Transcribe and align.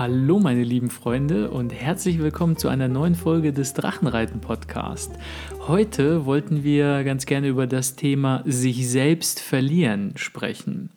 Hallo 0.00 0.38
meine 0.38 0.64
lieben 0.64 0.88
Freunde 0.88 1.50
und 1.50 1.74
herzlich 1.74 2.20
willkommen 2.20 2.56
zu 2.56 2.68
einer 2.68 2.88
neuen 2.88 3.14
Folge 3.14 3.52
des 3.52 3.74
Drachenreiten 3.74 4.40
Podcast. 4.40 5.12
Heute 5.68 6.24
wollten 6.24 6.64
wir 6.64 7.04
ganz 7.04 7.26
gerne 7.26 7.48
über 7.48 7.66
das 7.66 7.96
Thema 7.96 8.42
sich 8.46 8.88
selbst 8.88 9.40
verlieren 9.40 10.14
sprechen. 10.16 10.88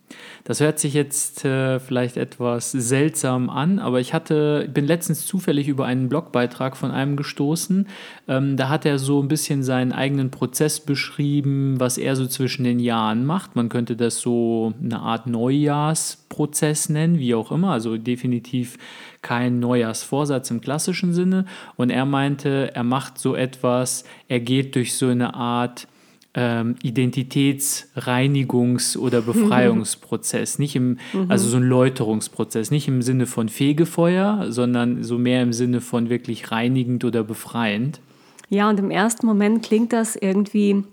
Das 0.44 0.60
hört 0.60 0.78
sich 0.78 0.94
jetzt 0.94 1.46
äh, 1.46 1.80
vielleicht 1.80 2.18
etwas 2.18 2.72
seltsam 2.72 3.50
an, 3.50 3.80
aber 3.80 4.02
ich 4.02 4.14
hatte, 4.14 4.70
bin 4.74 4.86
letztens 4.86 5.26
zufällig 5.26 5.70
über 5.70 5.86
einen 5.86 6.10
Blogbeitrag 6.10 6.76
von 6.76 6.92
einem 6.92 7.16
gestoßen. 7.16 7.88
Ähm, 8.28 8.58
da 8.58 8.68
hat 8.68 8.86
er 8.86 9.00
so 9.00 9.22
ein 9.22 9.30
bisschen 9.30 9.64
seinen 9.64 9.94
eigenen 9.94 10.32
Prozess 10.32 10.82
beschrieben, 10.82 11.80
was 11.80 11.98
er 11.98 12.18
so 12.18 12.28
zwischen 12.28 12.66
den 12.66 12.80
Jahren 12.80 13.26
macht. 13.26 13.56
Man 13.56 13.70
könnte 13.70 13.96
das 13.96 14.20
so 14.20 14.74
eine 14.84 15.00
Art 15.00 15.28
Neujahrsprozess 15.28 16.90
nennen, 16.90 17.20
wie 17.20 17.36
auch 17.36 17.52
immer. 17.52 17.72
Also 17.72 17.98
definitiv 17.98 18.78
kein 19.22 19.60
Neujahrsvorsatz 19.62 20.52
im 20.52 20.60
klassischen 20.60 21.14
Sinne. 21.14 21.46
Und 21.78 21.90
er 21.90 22.06
meinte, 22.06 22.72
er 22.76 22.84
macht 22.84 23.18
so 23.18 23.34
etwas, 23.36 24.04
er 24.28 24.42
geht 24.42 24.76
durch 24.76 24.96
so 24.96 25.08
eine 25.08 25.34
Art 25.34 25.88
ähm, 26.36 26.76
Identitätsreinigungs- 26.84 28.98
oder 28.98 29.22
Befreiungsprozess, 29.22 30.60
nicht 30.60 30.76
im, 30.76 30.98
mhm. 31.14 31.30
also 31.30 31.48
so 31.48 31.56
ein 31.58 31.64
Läuterungsprozess, 31.64 32.70
nicht 32.72 32.88
im 32.88 33.02
Sinne 33.02 33.26
von 33.26 33.50
Fegefeuer, 33.50 34.52
sondern 34.52 35.04
so 35.04 35.18
mehr 35.18 35.42
im 35.44 35.54
Sinne 35.54 35.82
von 35.82 36.10
wirklich 36.10 36.52
reinigend 36.52 37.04
oder 37.06 37.24
befreiend. 37.24 38.00
Ja, 38.50 38.70
und 38.70 38.80
im 38.80 38.92
ersten 38.92 39.26
Moment 39.26 39.64
klingt 39.64 39.94
das 39.94 40.16
irgendwie 40.16 40.84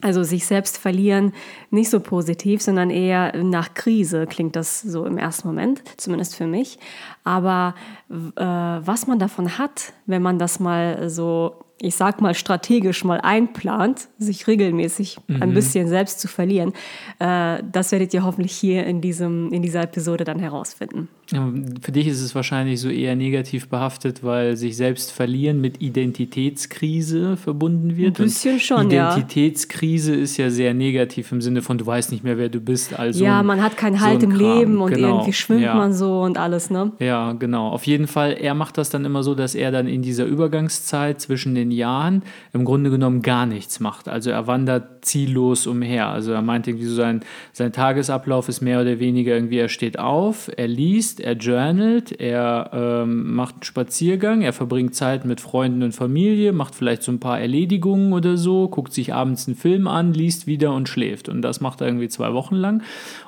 also 0.00 0.22
sich 0.22 0.44
selbst 0.44 0.76
verlieren, 0.76 1.32
nicht 1.70 1.88
so 1.88 2.00
positiv, 2.00 2.60
sondern 2.60 2.90
eher 2.90 3.42
nach 3.42 3.74
Krise 3.74 4.26
klingt 4.26 4.56
das 4.56 4.82
so 4.82 5.06
im 5.06 5.16
ersten 5.16 5.48
Moment, 5.48 5.82
zumindest 5.96 6.36
für 6.36 6.46
mich. 6.46 6.78
Aber 7.22 7.74
äh, 8.10 8.44
was 8.44 9.06
man 9.06 9.18
davon 9.18 9.56
hat, 9.56 9.94
wenn 10.04 10.20
man 10.20 10.38
das 10.38 10.60
mal 10.60 11.08
so 11.08 11.64
ich 11.80 11.96
sag 11.96 12.20
mal, 12.20 12.34
strategisch 12.34 13.04
mal 13.04 13.20
einplant, 13.20 14.08
sich 14.18 14.46
regelmäßig 14.46 15.18
mhm. 15.26 15.42
ein 15.42 15.54
bisschen 15.54 15.88
selbst 15.88 16.20
zu 16.20 16.28
verlieren, 16.28 16.72
äh, 17.18 17.62
das 17.70 17.92
werdet 17.92 18.14
ihr 18.14 18.24
hoffentlich 18.24 18.52
hier 18.52 18.86
in, 18.86 19.00
diesem, 19.00 19.52
in 19.52 19.62
dieser 19.62 19.82
Episode 19.82 20.24
dann 20.24 20.38
herausfinden. 20.38 21.08
Ja, 21.34 21.52
für 21.82 21.90
dich 21.90 22.06
ist 22.06 22.22
es 22.22 22.34
wahrscheinlich 22.36 22.80
so 22.80 22.88
eher 22.88 23.16
negativ 23.16 23.68
behaftet, 23.68 24.22
weil 24.22 24.56
sich 24.56 24.76
selbst 24.76 25.10
verlieren 25.10 25.60
mit 25.60 25.82
Identitätskrise 25.82 27.36
verbunden 27.36 27.96
wird. 27.96 28.20
Ein 28.20 28.26
bisschen 28.26 28.60
schon, 28.60 28.86
Identitätskrise 28.86 30.14
ja. 30.14 30.22
ist 30.22 30.36
ja 30.36 30.50
sehr 30.50 30.74
negativ 30.74 31.32
im 31.32 31.40
Sinne 31.40 31.60
von, 31.60 31.76
du 31.76 31.86
weißt 31.86 32.12
nicht 32.12 32.22
mehr, 32.22 32.38
wer 32.38 32.48
du 32.48 32.60
bist. 32.60 32.96
Also 32.96 33.24
ja, 33.24 33.42
man 33.42 33.60
hat 33.60 33.76
keinen 33.76 34.00
Halt 34.00 34.20
so 34.20 34.28
im 34.28 34.34
Kram. 34.34 34.58
Leben 34.58 34.80
und 34.80 34.94
genau. 34.94 35.08
irgendwie 35.08 35.32
schwimmt 35.32 35.62
ja. 35.62 35.74
man 35.74 35.92
so 35.92 36.20
und 36.22 36.38
alles, 36.38 36.70
ne? 36.70 36.92
Ja, 37.00 37.32
genau. 37.32 37.68
Auf 37.68 37.84
jeden 37.84 38.06
Fall, 38.06 38.34
er 38.34 38.54
macht 38.54 38.78
das 38.78 38.90
dann 38.90 39.04
immer 39.04 39.24
so, 39.24 39.34
dass 39.34 39.56
er 39.56 39.72
dann 39.72 39.88
in 39.88 40.02
dieser 40.02 40.26
Übergangszeit 40.26 41.20
zwischen 41.20 41.56
den 41.56 41.72
Jahren 41.72 42.22
im 42.52 42.64
Grunde 42.64 42.90
genommen 42.90 43.22
gar 43.22 43.44
nichts 43.44 43.80
macht. 43.80 44.08
Also 44.08 44.30
er 44.30 44.46
wandert 44.46 45.04
ziellos 45.04 45.66
umher. 45.66 46.06
Also 46.06 46.30
er 46.30 46.42
meint 46.42 46.68
irgendwie 46.68 46.86
so, 46.86 46.94
sein, 46.94 47.22
sein 47.52 47.72
Tagesablauf 47.72 48.48
ist 48.48 48.60
mehr 48.60 48.80
oder 48.80 49.00
weniger 49.00 49.34
irgendwie, 49.34 49.58
er 49.58 49.68
steht 49.68 49.98
auf, 49.98 50.48
er 50.56 50.68
liest, 50.68 51.23
er 51.24 51.34
journalt, 51.34 52.12
er 52.12 52.70
ähm, 52.72 53.34
macht 53.34 53.54
einen 53.54 53.62
Spaziergang, 53.64 54.42
er 54.42 54.52
verbringt 54.52 54.94
Zeit 54.94 55.24
mit 55.24 55.40
Freunden 55.40 55.82
und 55.82 55.92
Familie, 55.92 56.52
macht 56.52 56.74
vielleicht 56.74 57.02
so 57.02 57.10
ein 57.10 57.20
paar 57.20 57.40
Erledigungen 57.40 58.12
oder 58.12 58.36
so, 58.36 58.68
guckt 58.68 58.92
sich 58.92 59.14
abends 59.14 59.48
einen 59.48 59.56
Film 59.56 59.88
an, 59.88 60.12
liest 60.12 60.46
wieder 60.46 60.72
und 60.72 60.88
schläft. 60.88 61.28
Und 61.28 61.42
das 61.42 61.60
macht 61.60 61.80
er 61.80 61.86
irgendwie 61.86 62.08
zwei 62.08 62.32
Wochen 62.34 62.56
lang. 62.56 62.82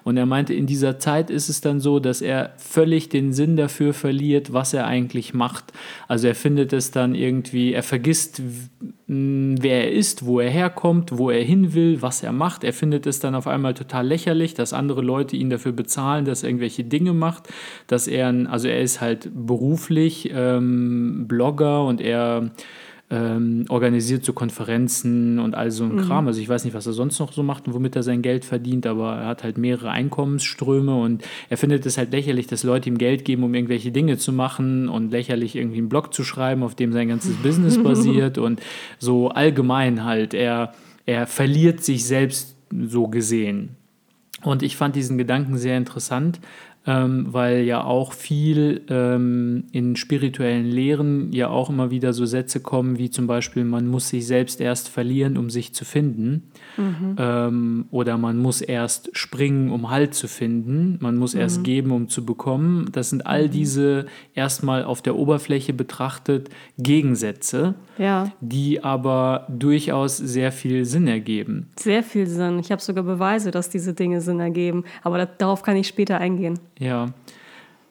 Und 0.05 0.17
er 0.17 0.27
meinte, 0.27 0.55
in 0.55 0.67
dieser 0.67 0.99
Zeit 0.99 1.31
ist 1.31 1.49
es 1.49 1.61
dann 1.61 1.81
so, 1.81 1.99
dass 1.99 2.21
er 2.21 2.53
völlig 2.59 3.09
den 3.09 3.33
Sinn 3.33 3.57
dafür 3.57 3.95
verliert, 3.95 4.53
was 4.53 4.75
er 4.75 4.87
eigentlich 4.87 5.35
macht. 5.35 5.73
Also 6.07 6.29
er 6.29 6.35
findet 6.35 6.73
es 6.73 6.91
dann 6.91 7.15
irgendwie, 7.15 7.73
er 7.73 7.83
vergisst 7.83 8.43
wer 9.09 9.85
er 9.85 9.93
ist, 9.93 10.27
wo 10.27 10.41
er 10.41 10.51
herkommt, 10.51 11.17
wo 11.17 11.31
er 11.31 11.43
hin 11.43 11.75
will, 11.75 12.03
was 12.03 12.25
er 12.25 12.33
macht. 12.33 12.65
Er 12.65 12.73
findet 12.73 13.07
es 13.07 13.21
dann 13.21 13.37
auf 13.37 13.47
einmal 13.47 13.75
total 13.75 14.07
lächerlich, 14.07 14.55
dass 14.55 14.73
andere 14.73 15.01
Leute 15.01 15.37
ihn 15.37 15.49
dafür 15.49 15.73
bezahlen, 15.73 16.25
dass 16.25 16.43
er 16.43 16.49
irgendwelche 16.49 16.83
Dinge 16.83 17.13
macht, 17.13 17.49
dass 17.87 18.09
er, 18.09 18.35
also 18.51 18.67
er 18.67 18.81
ist 18.81 19.01
halt 19.01 19.31
beruflich 19.33 20.31
ähm, 20.35 21.27
Blogger 21.29 21.85
und 21.85 22.01
er 22.01 22.51
ähm, 23.09 23.67
organisiert 23.69 24.25
so 24.25 24.33
Konferenzen 24.33 25.39
und 25.39 25.55
all 25.55 25.71
so 25.71 25.85
ein 25.85 25.95
mhm. 25.95 26.01
Kram. 26.01 26.27
Also 26.27 26.41
ich 26.41 26.49
weiß 26.49 26.65
nicht, 26.65 26.75
was 26.75 26.87
er 26.87 26.93
sonst 26.93 27.21
noch 27.21 27.33
so 27.33 27.45
macht 27.45 27.69
und 27.69 27.75
womit 27.75 27.95
er 27.95 28.03
sein 28.03 28.21
Geld 28.21 28.45
verdient, 28.45 28.85
aber 28.87 29.15
er 29.15 29.27
hat 29.27 29.45
halt 29.45 29.59
mehrere 29.59 29.91
Einkommensströme 29.91 30.95
und 30.95 31.23
er 31.49 31.57
findet 31.57 31.87
es 31.87 31.99
halt 31.99 32.11
lächerlich, 32.11 32.49
dass 32.49 32.65
Leute 32.65 32.89
ihm 32.89 32.99
Geld 32.99 33.25
geben, 33.25 33.45
um 33.45 33.55
irgendwelche 33.55 33.93
Dinge 33.93 34.19
zu 34.19 34.33
machen 34.33 34.89
und 34.89 35.13
lächerlich 35.13 35.55
irgendwie 35.55 35.79
einen 35.79 35.89
Blog 35.89 36.13
zu 36.13 36.25
schreiben, 36.25 36.65
auf 36.65 36.75
dem 36.75 36.93
sein 36.93 37.09
ganzes 37.09 37.37
Business 37.37 37.79
basiert 37.83 38.39
und 38.39 38.61
so 38.99 39.29
allgemein 39.29 40.05
halt. 40.05 40.35
Er, 40.35 40.75
er 41.05 41.29
verliert 41.29 41.85
sich 41.85 42.05
selbst 42.05 42.57
so 42.73 43.07
gesehen. 43.07 43.77
Und 44.43 44.63
ich 44.63 44.77
fand 44.77 44.97
diesen 44.97 45.17
Gedanken 45.17 45.57
sehr 45.57 45.79
interessant, 45.79 46.41
ähm, 46.87 47.27
weil 47.33 47.65
ja 47.65 47.83
auch 47.83 48.13
viel 48.13 48.83
ähm, 48.89 49.65
in 49.73 49.97
spirituellen 49.97 50.67
Lehren 50.67 51.33
ja 51.33 51.49
auch 51.49 51.69
immer 51.69 51.91
wieder 51.91 52.13
so 52.13 52.27
Sätze 52.27 52.61
kommen, 52.61 52.99
wie 52.99 53.11
zum 53.11 53.27
Beispiel, 53.27 53.65
man 53.65 53.89
muss 53.89 54.09
sich 54.09 54.27
selbst 54.27 54.61
erst 54.61 54.89
verlieren, 54.89 55.37
um 55.37 55.51
sich 55.51 55.75
zu 55.75 55.85
finden. 55.85 56.45
Mhm. 56.77 57.17
Ähm, 57.19 57.85
oder 57.91 58.19
man 58.19 58.39
muss 58.39 58.61
erst 58.61 59.11
springen, 59.17 59.71
um 59.71 59.91
Halt 59.91 60.15
zu 60.15 60.29
finden. 60.29 60.99
Man 61.01 61.17
muss 61.17 61.35
mhm. 61.35 61.41
erst 61.41 61.65
geben, 61.65 61.91
um 61.93 62.09
zu 62.09 62.25
bekommen. 62.25 62.89
Das 62.93 63.11
sind 63.11 63.27
all 63.27 63.47
mhm. 63.47 63.51
diese 63.51 64.07
erstmal 64.35 64.85
auf 64.85 65.03
der 65.03 65.17
Oberfläche 65.17 65.73
betrachtet 65.73 66.51
Gegensätze, 66.79 67.75
ja. 67.99 68.33
die 68.41 68.83
aber 68.83 69.47
durchaus 69.49 70.17
sehr 70.17 70.53
viel 70.53 70.85
Sinn 70.85 71.09
ergeben. 71.09 71.71
Sehr 71.79 72.03
viel 72.03 72.27
Sinn. 72.27 72.59
Ich 72.59 72.71
habe 72.71 72.83
sogar 72.83 73.05
Beweise, 73.05 73.51
dass 73.51 73.71
diese 73.71 73.95
Dinge 73.95 74.21
Sinn 74.21 74.41
ergeben. 74.41 74.85
Aber 75.03 75.25
darauf 75.27 75.63
kann 75.63 75.77
ich 75.77 75.89
später 75.89 76.19
eingehen. 76.19 76.59
Ja, 76.79 77.07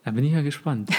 da 0.05 0.11
bin 0.11 0.23
ich 0.23 0.33
ja 0.33 0.41
gespannt. 0.41 0.91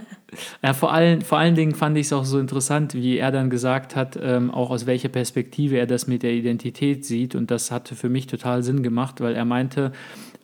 ja, 0.62 0.72
vor, 0.72 0.92
allen, 0.92 1.20
vor 1.20 1.38
allen 1.38 1.54
Dingen 1.54 1.74
fand 1.74 1.98
ich 1.98 2.06
es 2.06 2.12
auch 2.14 2.24
so 2.24 2.38
interessant, 2.38 2.94
wie 2.94 3.18
er 3.18 3.30
dann 3.30 3.50
gesagt 3.50 3.94
hat, 3.94 4.18
ähm, 4.20 4.50
auch 4.50 4.70
aus 4.70 4.86
welcher 4.86 5.10
Perspektive 5.10 5.76
er 5.76 5.86
das 5.86 6.06
mit 6.06 6.22
der 6.22 6.32
Identität 6.32 7.04
sieht. 7.04 7.34
Und 7.34 7.50
das 7.50 7.70
hatte 7.70 7.94
für 7.94 8.08
mich 8.08 8.26
total 8.26 8.62
Sinn 8.62 8.82
gemacht, 8.82 9.20
weil 9.20 9.34
er 9.34 9.44
meinte, 9.44 9.92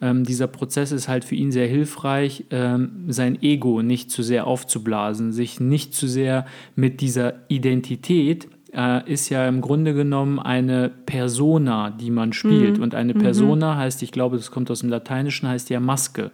ähm, 0.03 0.25
dieser 0.25 0.47
Prozess 0.47 0.93
ist 0.93 1.09
halt 1.09 1.25
für 1.25 1.37
ihn 1.37 1.53
sehr 1.53 1.67
hilfreich, 1.67 2.45
ähm, 2.51 3.07
sein 3.09 3.41
Ego 3.41 3.81
nicht 3.81 4.11
zu 4.11 4.23
sehr 4.23 4.47
aufzublasen, 4.47 5.33
sich 5.33 5.59
nicht 5.59 5.95
zu 5.95 6.07
sehr 6.07 6.45
mit 6.77 7.01
dieser 7.01 7.35
Identität 7.49 8.47
äh, 8.75 9.11
ist 9.11 9.29
ja 9.29 9.47
im 9.47 9.61
Grunde 9.61 9.95
genommen 9.95 10.39
eine 10.39 10.91
Persona, 11.07 11.91
die 11.91 12.11
man 12.11 12.33
spielt. 12.33 12.79
Mhm. 12.79 12.83
Und 12.83 12.95
eine 12.95 13.15
mhm. 13.15 13.19
Persona 13.19 13.75
mhm. 13.75 13.79
heißt, 13.79 14.03
ich 14.03 14.13
glaube, 14.13 14.37
das 14.37 14.51
kommt 14.51 14.71
aus 14.71 14.81
dem 14.81 14.89
Lateinischen, 14.89 15.49
heißt 15.49 15.71
ja 15.71 15.81
Maske. 15.81 16.31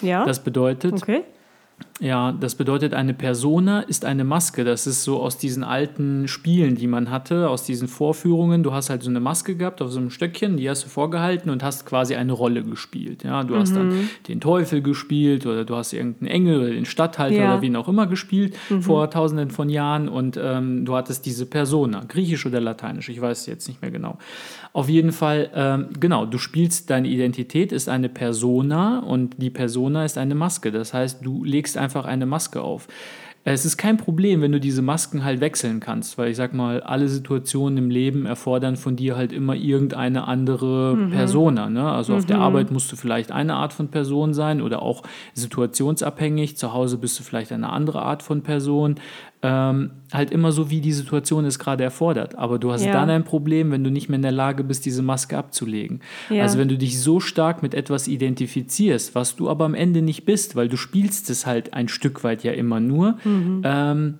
Ja. 0.00 0.24
Das 0.24 0.40
bedeutet, 0.40 0.94
okay. 0.94 1.22
Ja, 2.00 2.32
das 2.32 2.54
bedeutet, 2.54 2.94
eine 2.94 3.12
Persona 3.12 3.80
ist 3.80 4.06
eine 4.06 4.24
Maske. 4.24 4.64
Das 4.64 4.86
ist 4.86 5.04
so 5.04 5.20
aus 5.20 5.36
diesen 5.36 5.62
alten 5.62 6.28
Spielen, 6.28 6.74
die 6.74 6.86
man 6.86 7.10
hatte, 7.10 7.50
aus 7.50 7.64
diesen 7.64 7.88
Vorführungen. 7.88 8.62
Du 8.62 8.72
hast 8.72 8.88
halt 8.88 9.02
so 9.02 9.10
eine 9.10 9.20
Maske 9.20 9.54
gehabt 9.54 9.82
auf 9.82 9.90
so 9.90 9.98
einem 9.98 10.08
Stöckchen, 10.08 10.56
die 10.56 10.68
hast 10.70 10.84
du 10.84 10.88
vorgehalten 10.88 11.50
und 11.50 11.62
hast 11.62 11.84
quasi 11.84 12.14
eine 12.14 12.32
Rolle 12.32 12.64
gespielt. 12.64 13.22
Ja, 13.22 13.44
du 13.44 13.54
mhm. 13.54 13.58
hast 13.58 13.76
dann 13.76 13.88
mhm. 13.88 14.08
den 14.28 14.40
Teufel 14.40 14.80
gespielt 14.80 15.44
oder 15.44 15.66
du 15.66 15.76
hast 15.76 15.92
irgendeinen 15.92 16.30
Engel 16.30 16.60
oder 16.60 16.70
den 16.70 16.86
Stadthalter 16.86 17.36
ja. 17.36 17.52
oder 17.52 17.62
wen 17.62 17.76
auch 17.76 17.88
immer 17.88 18.06
gespielt 18.06 18.56
mhm. 18.70 18.80
vor 18.80 19.10
tausenden 19.10 19.50
von 19.50 19.68
Jahren 19.68 20.08
und 20.08 20.40
ähm, 20.42 20.86
du 20.86 20.96
hattest 20.96 21.26
diese 21.26 21.44
Persona, 21.44 22.04
griechisch 22.08 22.46
oder 22.46 22.60
lateinisch, 22.60 23.10
ich 23.10 23.20
weiß 23.20 23.44
jetzt 23.46 23.68
nicht 23.68 23.82
mehr 23.82 23.90
genau. 23.90 24.18
Auf 24.72 24.88
jeden 24.88 25.10
Fall, 25.10 25.50
ähm, 25.52 25.88
genau, 25.98 26.26
du 26.26 26.38
spielst, 26.38 26.90
deine 26.90 27.08
Identität 27.08 27.72
ist 27.72 27.88
eine 27.88 28.08
Persona 28.08 29.00
und 29.00 29.34
die 29.42 29.50
Persona 29.50 30.04
ist 30.04 30.16
eine 30.16 30.36
Maske. 30.36 30.70
Das 30.70 30.94
heißt, 30.94 31.24
du 31.26 31.42
legst 31.42 31.76
einfach 31.76 31.89
einfach 31.90 32.08
eine 32.08 32.26
Maske 32.26 32.62
auf. 32.62 32.86
Es 33.42 33.64
ist 33.64 33.78
kein 33.78 33.96
Problem, 33.96 34.42
wenn 34.42 34.52
du 34.52 34.60
diese 34.60 34.82
Masken 34.82 35.24
halt 35.24 35.40
wechseln 35.40 35.80
kannst, 35.80 36.18
weil 36.18 36.30
ich 36.30 36.36
sag 36.36 36.52
mal, 36.52 36.82
alle 36.82 37.08
Situationen 37.08 37.78
im 37.78 37.90
Leben 37.90 38.26
erfordern 38.26 38.76
von 38.76 38.96
dir 38.96 39.16
halt 39.16 39.32
immer 39.32 39.54
irgendeine 39.54 40.28
andere 40.28 40.94
mhm. 40.94 41.10
Persona. 41.10 41.70
Ne? 41.70 41.90
Also 41.90 42.12
mhm. 42.12 42.18
auf 42.18 42.26
der 42.26 42.36
mhm. 42.36 42.42
Arbeit 42.42 42.70
musst 42.70 42.92
du 42.92 42.96
vielleicht 42.96 43.32
eine 43.32 43.54
Art 43.54 43.72
von 43.72 43.88
Person 43.88 44.34
sein 44.34 44.60
oder 44.60 44.82
auch 44.82 45.02
situationsabhängig. 45.32 46.58
Zu 46.58 46.74
Hause 46.74 46.98
bist 46.98 47.18
du 47.18 47.22
vielleicht 47.22 47.50
eine 47.50 47.70
andere 47.70 48.02
Art 48.02 48.22
von 48.22 48.42
Person 48.42 48.96
ähm, 49.42 49.92
halt 50.12 50.30
immer 50.30 50.52
so, 50.52 50.70
wie 50.70 50.80
die 50.80 50.92
Situation 50.92 51.44
es 51.44 51.58
gerade 51.58 51.82
erfordert. 51.82 52.36
Aber 52.36 52.58
du 52.58 52.72
hast 52.72 52.84
ja. 52.84 52.92
dann 52.92 53.08
ein 53.08 53.24
Problem, 53.24 53.70
wenn 53.70 53.82
du 53.82 53.90
nicht 53.90 54.08
mehr 54.08 54.16
in 54.16 54.22
der 54.22 54.32
Lage 54.32 54.64
bist, 54.64 54.84
diese 54.84 55.02
Maske 55.02 55.38
abzulegen. 55.38 56.00
Ja. 56.28 56.42
Also 56.42 56.58
wenn 56.58 56.68
du 56.68 56.76
dich 56.76 57.00
so 57.00 57.20
stark 57.20 57.62
mit 57.62 57.74
etwas 57.74 58.06
identifizierst, 58.06 59.14
was 59.14 59.36
du 59.36 59.48
aber 59.48 59.64
am 59.64 59.74
Ende 59.74 60.02
nicht 60.02 60.24
bist, 60.24 60.56
weil 60.56 60.68
du 60.68 60.76
spielst 60.76 61.30
es 61.30 61.46
halt 61.46 61.72
ein 61.72 61.88
Stück 61.88 62.22
weit 62.22 62.44
ja 62.44 62.52
immer 62.52 62.80
nur, 62.80 63.16
mhm. 63.24 63.62
ähm, 63.64 64.18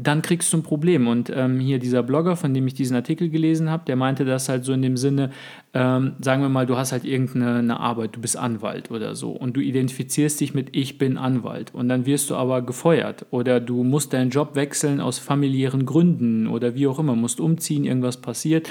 dann 0.00 0.22
kriegst 0.22 0.52
du 0.52 0.58
ein 0.58 0.62
Problem. 0.62 1.08
Und 1.08 1.30
ähm, 1.34 1.58
hier 1.58 1.80
dieser 1.80 2.04
Blogger, 2.04 2.36
von 2.36 2.54
dem 2.54 2.66
ich 2.68 2.74
diesen 2.74 2.94
Artikel 2.94 3.28
gelesen 3.28 3.68
habe, 3.68 3.84
der 3.84 3.96
meinte 3.96 4.24
das 4.24 4.48
halt 4.48 4.64
so 4.64 4.72
in 4.72 4.80
dem 4.80 4.96
Sinne, 4.96 5.30
ähm, 5.74 6.12
sagen 6.20 6.40
wir 6.40 6.48
mal, 6.48 6.66
du 6.66 6.76
hast 6.76 6.92
halt 6.92 7.04
irgendeine 7.04 7.80
Arbeit, 7.80 8.14
du 8.14 8.20
bist 8.20 8.36
Anwalt 8.36 8.92
oder 8.92 9.16
so 9.16 9.32
und 9.32 9.56
du 9.56 9.60
identifizierst 9.60 10.40
dich 10.40 10.54
mit 10.54 10.74
Ich 10.76 10.98
bin 10.98 11.18
Anwalt 11.18 11.74
und 11.74 11.88
dann 11.88 12.06
wirst 12.06 12.30
du 12.30 12.36
aber 12.36 12.62
gefeuert 12.62 13.26
oder 13.30 13.58
du 13.58 13.82
musst 13.82 14.12
deinen 14.12 14.30
Job 14.30 14.54
wechseln 14.54 15.00
aus 15.00 15.18
familiären 15.18 15.84
Gründen 15.84 16.46
oder 16.46 16.76
wie 16.76 16.86
auch 16.86 17.00
immer, 17.00 17.16
musst 17.16 17.40
umziehen, 17.40 17.84
irgendwas 17.84 18.18
passiert 18.18 18.70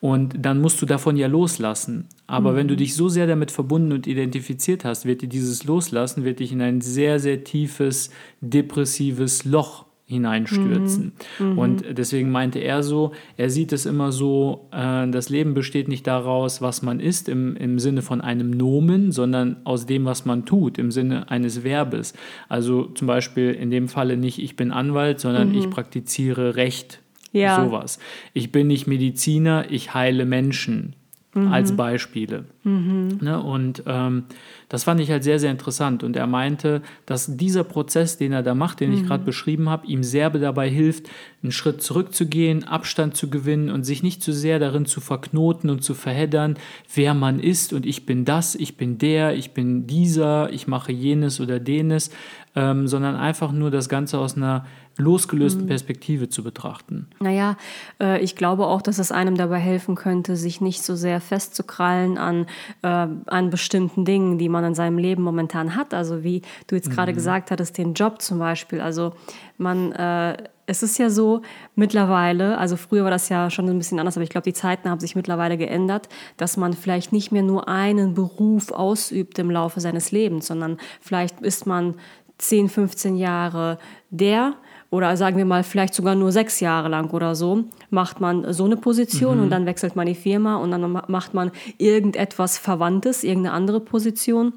und 0.00 0.34
dann 0.38 0.60
musst 0.60 0.82
du 0.82 0.86
davon 0.86 1.16
ja 1.16 1.26
loslassen. 1.26 2.06
Aber 2.26 2.52
mhm. 2.52 2.56
wenn 2.56 2.68
du 2.68 2.74
mhm. 2.74 2.78
dich 2.78 2.94
so 2.94 3.08
sehr 3.08 3.26
damit 3.26 3.50
verbunden 3.50 3.92
und 3.92 4.06
identifiziert 4.06 4.84
hast, 4.84 5.06
wird 5.06 5.22
dir 5.22 5.28
dieses 5.28 5.64
Loslassen, 5.64 6.24
wird 6.24 6.40
dich 6.40 6.52
in 6.52 6.60
ein 6.60 6.82
sehr, 6.82 7.18
sehr 7.18 7.44
tiefes, 7.44 8.10
depressives 8.42 9.44
Loch 9.46 9.85
hineinstürzen. 10.06 11.12
Mhm. 11.38 11.46
Mhm. 11.46 11.58
Und 11.58 11.84
deswegen 11.98 12.30
meinte 12.30 12.60
er 12.60 12.84
so, 12.84 13.12
er 13.36 13.50
sieht 13.50 13.72
es 13.72 13.86
immer 13.86 14.12
so, 14.12 14.68
äh, 14.72 15.08
das 15.08 15.28
Leben 15.28 15.52
besteht 15.52 15.88
nicht 15.88 16.06
daraus, 16.06 16.62
was 16.62 16.82
man 16.82 17.00
ist 17.00 17.28
im, 17.28 17.56
im 17.56 17.80
Sinne 17.80 18.02
von 18.02 18.20
einem 18.20 18.50
Nomen, 18.50 19.10
sondern 19.10 19.56
aus 19.64 19.84
dem, 19.84 20.04
was 20.04 20.24
man 20.24 20.46
tut, 20.46 20.78
im 20.78 20.92
Sinne 20.92 21.28
eines 21.30 21.64
Verbes. 21.64 22.14
Also 22.48 22.84
zum 22.84 23.08
Beispiel 23.08 23.50
in 23.52 23.70
dem 23.70 23.88
Falle 23.88 24.16
nicht 24.16 24.40
ich 24.40 24.54
bin 24.54 24.70
Anwalt, 24.70 25.18
sondern 25.18 25.50
mhm. 25.50 25.58
ich 25.58 25.70
praktiziere 25.70 26.54
Recht 26.54 27.00
ja. 27.32 27.62
Sowas. 27.62 27.98
Ich 28.32 28.50
bin 28.50 28.66
nicht 28.66 28.86
Mediziner, 28.86 29.66
ich 29.68 29.92
heile 29.92 30.24
Menschen 30.24 30.94
mhm. 31.36 31.52
als 31.52 31.76
Beispiele. 31.76 32.44
Mhm. 32.64 33.18
Ne? 33.20 33.40
Und 33.40 33.82
ähm, 33.86 34.24
das 34.68 34.84
fand 34.84 35.00
ich 35.00 35.10
halt 35.10 35.22
sehr, 35.22 35.38
sehr 35.38 35.50
interessant. 35.50 36.02
Und 36.02 36.16
er 36.16 36.26
meinte, 36.26 36.82
dass 37.04 37.36
dieser 37.36 37.62
Prozess, 37.62 38.18
den 38.18 38.32
er 38.32 38.42
da 38.42 38.54
macht, 38.54 38.80
den 38.80 38.90
mhm. 38.90 38.96
ich 38.96 39.06
gerade 39.06 39.24
beschrieben 39.24 39.68
habe, 39.68 39.86
ihm 39.86 40.02
sehr 40.02 40.30
dabei 40.30 40.68
hilft, 40.68 41.08
einen 41.42 41.52
Schritt 41.52 41.80
zurückzugehen, 41.82 42.64
Abstand 42.64 43.16
zu 43.16 43.30
gewinnen 43.30 43.70
und 43.70 43.84
sich 43.84 44.02
nicht 44.02 44.22
zu 44.22 44.32
sehr 44.32 44.58
darin 44.58 44.86
zu 44.86 45.00
verknoten 45.00 45.70
und 45.70 45.84
zu 45.84 45.94
verheddern, 45.94 46.58
wer 46.94 47.14
man 47.14 47.38
ist 47.38 47.72
und 47.72 47.86
ich 47.86 48.06
bin 48.06 48.24
das, 48.24 48.56
ich 48.56 48.76
bin 48.76 48.98
der, 48.98 49.34
ich 49.36 49.52
bin 49.52 49.86
dieser, 49.86 50.52
ich 50.52 50.66
mache 50.66 50.90
jenes 50.90 51.40
oder 51.40 51.60
denes, 51.60 52.10
ähm, 52.56 52.88
sondern 52.88 53.16
einfach 53.16 53.52
nur 53.52 53.70
das 53.70 53.88
Ganze 53.88 54.18
aus 54.18 54.36
einer 54.36 54.64
losgelösten 54.96 55.64
mhm. 55.64 55.68
Perspektive 55.68 56.30
zu 56.30 56.42
betrachten. 56.42 57.06
Naja, 57.20 57.56
äh, 58.00 58.18
ich 58.22 58.34
glaube 58.34 58.66
auch, 58.66 58.80
dass 58.80 58.98
es 58.98 59.12
einem 59.12 59.36
dabei 59.36 59.58
helfen 59.58 59.94
könnte, 59.94 60.36
sich 60.36 60.62
nicht 60.62 60.82
so 60.82 60.96
sehr 60.96 61.20
festzukrallen 61.20 62.16
an, 62.16 62.46
äh, 62.80 63.06
an 63.26 63.50
bestimmten 63.50 64.06
Dingen, 64.06 64.38
die 64.38 64.48
man 64.48 64.64
in 64.64 64.74
seinem 64.74 64.96
Leben 64.96 65.22
momentan 65.22 65.76
hat. 65.76 65.92
Also 65.92 66.24
wie 66.24 66.40
du 66.66 66.76
jetzt 66.76 66.90
gerade 66.90 67.12
mhm. 67.12 67.16
gesagt 67.16 67.50
hattest, 67.50 67.76
den 67.76 67.92
Job 67.92 68.22
zum 68.22 68.38
Beispiel. 68.38 68.80
Also 68.80 69.12
man, 69.58 69.92
äh, 69.92 70.38
es 70.64 70.82
ist 70.82 70.98
ja 70.98 71.10
so 71.10 71.42
mittlerweile, 71.74 72.56
also 72.56 72.76
früher 72.76 73.04
war 73.04 73.10
das 73.10 73.28
ja 73.28 73.50
schon 73.50 73.68
ein 73.68 73.78
bisschen 73.78 73.98
anders, 73.98 74.16
aber 74.16 74.24
ich 74.24 74.30
glaube, 74.30 74.44
die 74.44 74.54
Zeiten 74.54 74.88
haben 74.88 74.98
sich 74.98 75.14
mittlerweile 75.14 75.58
geändert, 75.58 76.08
dass 76.38 76.56
man 76.56 76.72
vielleicht 76.72 77.12
nicht 77.12 77.32
mehr 77.32 77.42
nur 77.42 77.68
einen 77.68 78.14
Beruf 78.14 78.72
ausübt 78.72 79.38
im 79.38 79.50
Laufe 79.50 79.80
seines 79.80 80.10
Lebens, 80.10 80.46
sondern 80.46 80.78
vielleicht 81.00 81.40
ist 81.42 81.66
man 81.66 81.96
10, 82.38 82.68
15 82.68 83.16
Jahre 83.16 83.78
der 84.10 84.54
oder 84.90 85.16
sagen 85.16 85.36
wir 85.36 85.44
mal 85.44 85.64
vielleicht 85.64 85.94
sogar 85.94 86.14
nur 86.14 86.32
sechs 86.32 86.60
Jahre 86.60 86.88
lang 86.88 87.10
oder 87.10 87.34
so, 87.34 87.64
macht 87.90 88.20
man 88.20 88.52
so 88.52 88.64
eine 88.64 88.76
Position 88.76 89.36
mhm. 89.36 89.42
und 89.44 89.50
dann 89.50 89.66
wechselt 89.66 89.96
man 89.96 90.06
die 90.06 90.14
Firma 90.14 90.56
und 90.56 90.70
dann 90.70 91.02
macht 91.08 91.34
man 91.34 91.50
irgendetwas 91.78 92.58
Verwandtes, 92.58 93.24
irgendeine 93.24 93.54
andere 93.54 93.80
Position. 93.80 94.52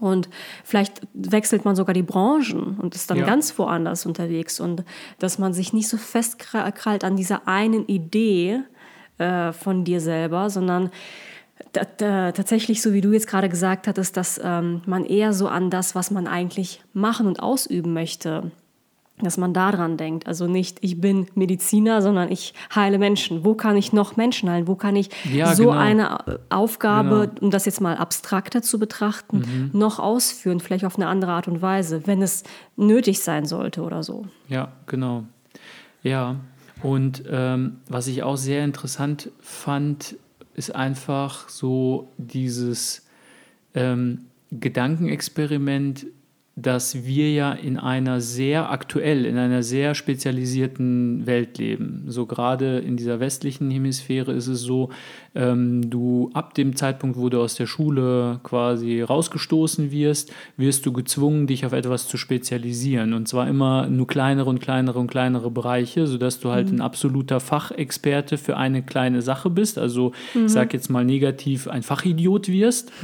Und 0.00 0.28
vielleicht 0.64 1.02
wechselt 1.14 1.64
man 1.64 1.76
sogar 1.76 1.94
die 1.94 2.02
Branchen 2.02 2.76
und 2.80 2.96
ist 2.96 3.10
dann 3.10 3.18
ja. 3.18 3.26
ganz 3.26 3.56
woanders 3.56 4.06
unterwegs. 4.06 4.58
Und 4.58 4.84
dass 5.20 5.38
man 5.38 5.54
sich 5.54 5.72
nicht 5.72 5.88
so 5.88 5.96
festkrallt 5.96 7.04
an 7.04 7.14
dieser 7.14 7.46
einen 7.46 7.86
Idee 7.86 8.60
äh, 9.18 9.52
von 9.52 9.84
dir 9.84 10.00
selber, 10.00 10.50
sondern 10.50 10.90
tatsächlich, 11.72 12.82
so 12.82 12.92
wie 12.92 13.00
du 13.00 13.12
jetzt 13.12 13.26
gerade 13.26 13.48
gesagt 13.48 13.86
hattest, 13.86 14.16
dass 14.16 14.40
ähm, 14.42 14.82
man 14.86 15.04
eher 15.04 15.32
so 15.32 15.48
an 15.48 15.70
das, 15.70 15.94
was 15.94 16.10
man 16.10 16.26
eigentlich 16.26 16.82
machen 16.92 17.26
und 17.26 17.40
ausüben 17.42 17.92
möchte, 17.92 18.50
dass 19.20 19.36
man 19.36 19.54
daran 19.54 19.96
denkt. 19.96 20.26
Also 20.26 20.46
nicht, 20.46 20.78
ich 20.80 21.00
bin 21.00 21.26
Mediziner, 21.34 22.02
sondern 22.02 22.32
ich 22.32 22.52
heile 22.74 22.98
Menschen. 22.98 23.44
Wo 23.44 23.54
kann 23.54 23.76
ich 23.76 23.92
noch 23.92 24.16
Menschen 24.16 24.50
heilen? 24.50 24.66
Wo 24.66 24.74
kann 24.74 24.96
ich 24.96 25.10
ja, 25.32 25.54
so 25.54 25.66
genau. 25.66 25.78
eine 25.78 26.40
Aufgabe, 26.50 27.28
genau. 27.28 27.40
um 27.40 27.50
das 27.50 27.64
jetzt 27.64 27.80
mal 27.80 27.96
abstrakter 27.96 28.60
zu 28.60 28.78
betrachten, 28.78 29.70
mhm. 29.72 29.78
noch 29.78 30.00
ausführen, 30.00 30.58
vielleicht 30.58 30.84
auf 30.84 30.96
eine 30.96 31.06
andere 31.06 31.32
Art 31.32 31.46
und 31.46 31.62
Weise, 31.62 32.06
wenn 32.06 32.22
es 32.22 32.42
nötig 32.76 33.20
sein 33.20 33.46
sollte 33.46 33.82
oder 33.82 34.02
so. 34.02 34.26
Ja, 34.48 34.72
genau. 34.86 35.24
Ja, 36.02 36.36
und 36.82 37.22
ähm, 37.30 37.78
was 37.88 38.08
ich 38.08 38.24
auch 38.24 38.36
sehr 38.36 38.64
interessant 38.64 39.30
fand, 39.40 40.16
ist 40.54 40.74
einfach 40.74 41.48
so 41.48 42.12
dieses 42.16 43.06
ähm, 43.74 44.26
Gedankenexperiment, 44.50 46.06
dass 46.56 47.04
wir 47.04 47.32
ja 47.32 47.52
in 47.52 47.78
einer 47.78 48.20
sehr 48.20 48.70
aktuell, 48.70 49.26
in 49.26 49.36
einer 49.38 49.64
sehr 49.64 49.96
spezialisierten 49.96 51.26
Welt 51.26 51.58
leben. 51.58 52.04
So 52.06 52.26
gerade 52.26 52.78
in 52.78 52.96
dieser 52.96 53.18
westlichen 53.18 53.72
Hemisphäre 53.72 54.32
ist 54.32 54.46
es 54.46 54.60
so, 54.60 54.90
ähm, 55.34 55.90
du 55.90 56.30
ab 56.32 56.54
dem 56.54 56.76
Zeitpunkt, 56.76 57.18
wo 57.18 57.28
du 57.28 57.40
aus 57.40 57.56
der 57.56 57.66
Schule 57.66 58.38
quasi 58.44 59.02
rausgestoßen 59.02 59.90
wirst, 59.90 60.32
wirst 60.56 60.86
du 60.86 60.92
gezwungen, 60.92 61.48
dich 61.48 61.66
auf 61.66 61.72
etwas 61.72 62.06
zu 62.06 62.16
spezialisieren. 62.16 63.14
Und 63.14 63.26
zwar 63.26 63.48
immer 63.48 63.88
nur 63.88 64.06
kleinere 64.06 64.48
und 64.48 64.60
kleinere 64.60 65.00
und 65.00 65.08
kleinere 65.08 65.50
Bereiche, 65.50 66.06
sodass 66.06 66.38
du 66.38 66.50
halt 66.50 66.70
mhm. 66.70 66.76
ein 66.76 66.80
absoluter 66.82 67.40
Fachexperte 67.40 68.38
für 68.38 68.56
eine 68.56 68.84
kleine 68.84 69.22
Sache 69.22 69.50
bist. 69.50 69.76
Also 69.76 70.12
mhm. 70.34 70.46
ich 70.46 70.52
sage 70.52 70.76
jetzt 70.76 70.88
mal 70.88 71.04
negativ, 71.04 71.66
ein 71.66 71.82
Fachidiot 71.82 72.46
wirst. 72.46 72.92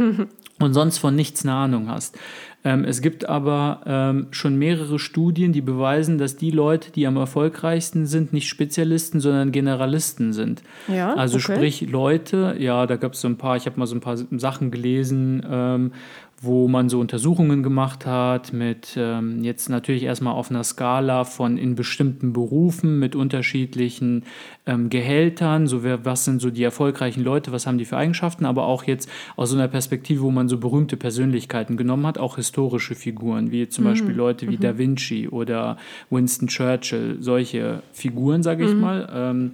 und 0.61 0.75
sonst 0.75 0.99
von 0.99 1.15
nichts 1.15 1.45
eine 1.45 1.55
Ahnung 1.55 1.89
hast. 1.89 2.17
Ähm, 2.62 2.85
es 2.85 3.01
gibt 3.01 3.27
aber 3.27 3.81
ähm, 3.87 4.27
schon 4.33 4.57
mehrere 4.57 4.99
Studien, 4.99 5.53
die 5.53 5.62
beweisen, 5.62 6.19
dass 6.19 6.37
die 6.37 6.51
Leute, 6.51 6.93
die 6.93 7.07
am 7.07 7.17
erfolgreichsten 7.17 8.07
sind, 8.07 8.35
nicht 8.35 8.49
Spezialisten, 8.49 9.21
sondern 9.21 9.51
Generalisten 9.51 10.35
sind. 10.35 10.62
Ja, 10.87 11.15
also 11.15 11.39
okay. 11.39 11.55
sprich 11.55 11.81
Leute, 11.91 12.57
ja, 12.59 12.87
da 12.87 12.97
gab 12.97 13.15
es 13.15 13.23
so 13.23 13.29
ein 13.29 13.39
paar, 13.39 13.57
ich 13.57 13.65
habe 13.65 13.79
mal 13.79 13.87
so 13.87 13.95
ein 13.95 14.01
paar 14.01 14.19
Sachen 14.19 14.71
gelesen, 14.71 15.43
ähm, 15.51 15.93
wo 16.42 16.69
man 16.69 16.88
so 16.88 17.00
Untersuchungen 17.00 17.62
gemacht 17.62 18.06
hat 18.06 18.54
mit 18.54 18.94
ähm, 18.96 19.44
jetzt 19.44 19.69
natürlich 19.69 20.04
erstmal 20.04 20.32
auf 20.32 20.50
einer 20.50 20.64
Skala 20.64 21.25
von 21.25 21.58
in 21.58 21.75
bestimmten 21.75 22.32
Berufen 22.32 22.98
mit 22.98 23.14
unterschiedlichen 23.14 24.25
ähm, 24.64 24.88
Gehältern, 24.88 25.66
so 25.66 25.84
wer, 25.84 26.06
was 26.06 26.25
sind 26.25 26.40
so 26.40 26.48
die 26.50 26.62
erfolgreichen 26.62 27.22
Leute, 27.22 27.52
was 27.52 27.66
haben 27.66 27.76
die 27.76 27.84
für 27.84 27.98
Eigenschaften, 27.98 28.46
aber 28.46 28.64
auch 28.64 28.84
jetzt 28.84 29.10
aus 29.37 29.50
so 29.50 29.56
einer 29.56 29.69
Perspektive, 29.69 30.22
wo 30.22 30.31
man 30.31 30.48
so 30.48 30.56
berühmte 30.56 30.96
Persönlichkeiten 30.96 31.76
genommen 31.76 32.06
hat, 32.06 32.16
auch 32.16 32.37
historische 32.37 32.94
Figuren, 32.94 33.50
wie 33.50 33.68
zum 33.68 33.85
mhm. 33.85 33.88
Beispiel 33.88 34.14
Leute 34.14 34.49
wie 34.49 34.56
mhm. 34.56 34.61
Da 34.61 34.78
Vinci 34.78 35.28
oder 35.28 35.76
Winston 36.09 36.49
Churchill, 36.49 37.18
solche 37.20 37.82
Figuren, 37.92 38.42
sage 38.42 38.64
ich 38.64 38.73
mhm. 38.73 38.80
mal. 38.80 39.09
Ähm, 39.12 39.50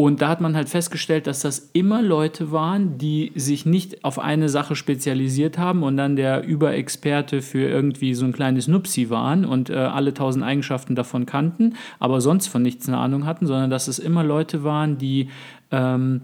und 0.00 0.22
da 0.22 0.28
hat 0.28 0.40
man 0.40 0.54
halt 0.54 0.68
festgestellt, 0.68 1.26
dass 1.26 1.40
das 1.40 1.70
immer 1.72 2.02
Leute 2.02 2.52
waren, 2.52 2.98
die 2.98 3.32
sich 3.34 3.66
nicht 3.66 4.04
auf 4.04 4.20
eine 4.20 4.48
Sache 4.48 4.76
spezialisiert 4.76 5.58
haben 5.58 5.82
und 5.82 5.96
dann 5.96 6.14
der 6.14 6.44
Überexperte 6.44 7.42
für 7.42 7.68
irgendwie 7.68 8.14
so 8.14 8.24
ein 8.24 8.32
kleines 8.32 8.68
Nupsi 8.68 9.10
waren 9.10 9.44
und 9.44 9.70
äh, 9.70 9.74
alle 9.74 10.14
tausend 10.14 10.44
Eigenschaften 10.44 10.94
davon 10.94 11.26
kannten, 11.26 11.74
aber 11.98 12.20
sonst 12.20 12.46
von 12.46 12.62
nichts 12.62 12.86
eine 12.86 12.98
Ahnung 12.98 13.26
hatten, 13.26 13.48
sondern 13.48 13.70
dass 13.70 13.88
es 13.88 13.98
immer 13.98 14.22
Leute 14.22 14.62
waren, 14.62 14.98
die 14.98 15.30
ähm, 15.72 16.20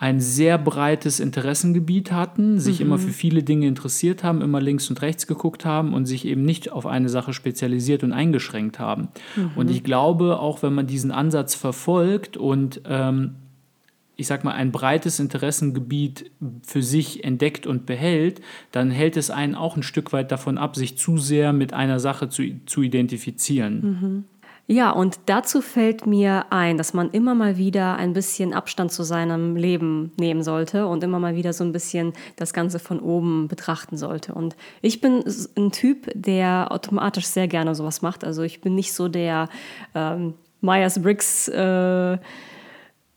ein 0.00 0.18
sehr 0.18 0.56
breites 0.56 1.20
Interessengebiet 1.20 2.10
hatten, 2.10 2.58
sich 2.58 2.80
mhm. 2.80 2.86
immer 2.86 2.98
für 2.98 3.10
viele 3.10 3.42
Dinge 3.42 3.66
interessiert 3.66 4.24
haben, 4.24 4.40
immer 4.40 4.58
links 4.58 4.88
und 4.88 5.02
rechts 5.02 5.26
geguckt 5.26 5.66
haben 5.66 5.92
und 5.92 6.06
sich 6.06 6.24
eben 6.24 6.42
nicht 6.42 6.72
auf 6.72 6.86
eine 6.86 7.10
Sache 7.10 7.34
spezialisiert 7.34 8.02
und 8.02 8.14
eingeschränkt 8.14 8.78
haben. 8.78 9.08
Mhm. 9.36 9.50
Und 9.56 9.70
ich 9.70 9.84
glaube, 9.84 10.40
auch 10.40 10.62
wenn 10.62 10.72
man 10.72 10.86
diesen 10.86 11.10
Ansatz 11.10 11.54
verfolgt 11.54 12.38
und 12.38 12.80
ähm, 12.86 13.34
ich 14.16 14.26
sag 14.26 14.42
mal, 14.42 14.52
ein 14.52 14.72
breites 14.72 15.20
Interessengebiet 15.20 16.30
für 16.66 16.82
sich 16.82 17.22
entdeckt 17.22 17.66
und 17.66 17.84
behält, 17.84 18.40
dann 18.72 18.90
hält 18.90 19.18
es 19.18 19.30
einen 19.30 19.54
auch 19.54 19.76
ein 19.76 19.82
Stück 19.82 20.14
weit 20.14 20.32
davon 20.32 20.56
ab, 20.56 20.76
sich 20.76 20.96
zu 20.96 21.18
sehr 21.18 21.52
mit 21.52 21.74
einer 21.74 22.00
Sache 22.00 22.30
zu, 22.30 22.44
zu 22.64 22.80
identifizieren. 22.80 23.82
Mhm. 23.82 24.24
Ja, 24.70 24.92
und 24.92 25.18
dazu 25.26 25.62
fällt 25.62 26.06
mir 26.06 26.46
ein, 26.50 26.78
dass 26.78 26.94
man 26.94 27.10
immer 27.10 27.34
mal 27.34 27.56
wieder 27.56 27.96
ein 27.96 28.12
bisschen 28.12 28.54
Abstand 28.54 28.92
zu 28.92 29.02
seinem 29.02 29.56
Leben 29.56 30.12
nehmen 30.16 30.44
sollte 30.44 30.86
und 30.86 31.02
immer 31.02 31.18
mal 31.18 31.34
wieder 31.34 31.52
so 31.52 31.64
ein 31.64 31.72
bisschen 31.72 32.12
das 32.36 32.52
Ganze 32.52 32.78
von 32.78 33.00
oben 33.00 33.48
betrachten 33.48 33.96
sollte. 33.96 34.32
Und 34.32 34.54
ich 34.80 35.00
bin 35.00 35.24
ein 35.56 35.72
Typ, 35.72 36.08
der 36.14 36.68
automatisch 36.70 37.26
sehr 37.26 37.48
gerne 37.48 37.74
sowas 37.74 38.00
macht. 38.00 38.22
Also 38.22 38.42
ich 38.42 38.60
bin 38.60 38.76
nicht 38.76 38.92
so 38.92 39.08
der 39.08 39.48
ähm, 39.96 40.34
Myers-Briggs 40.60 41.48
äh, 41.48 42.18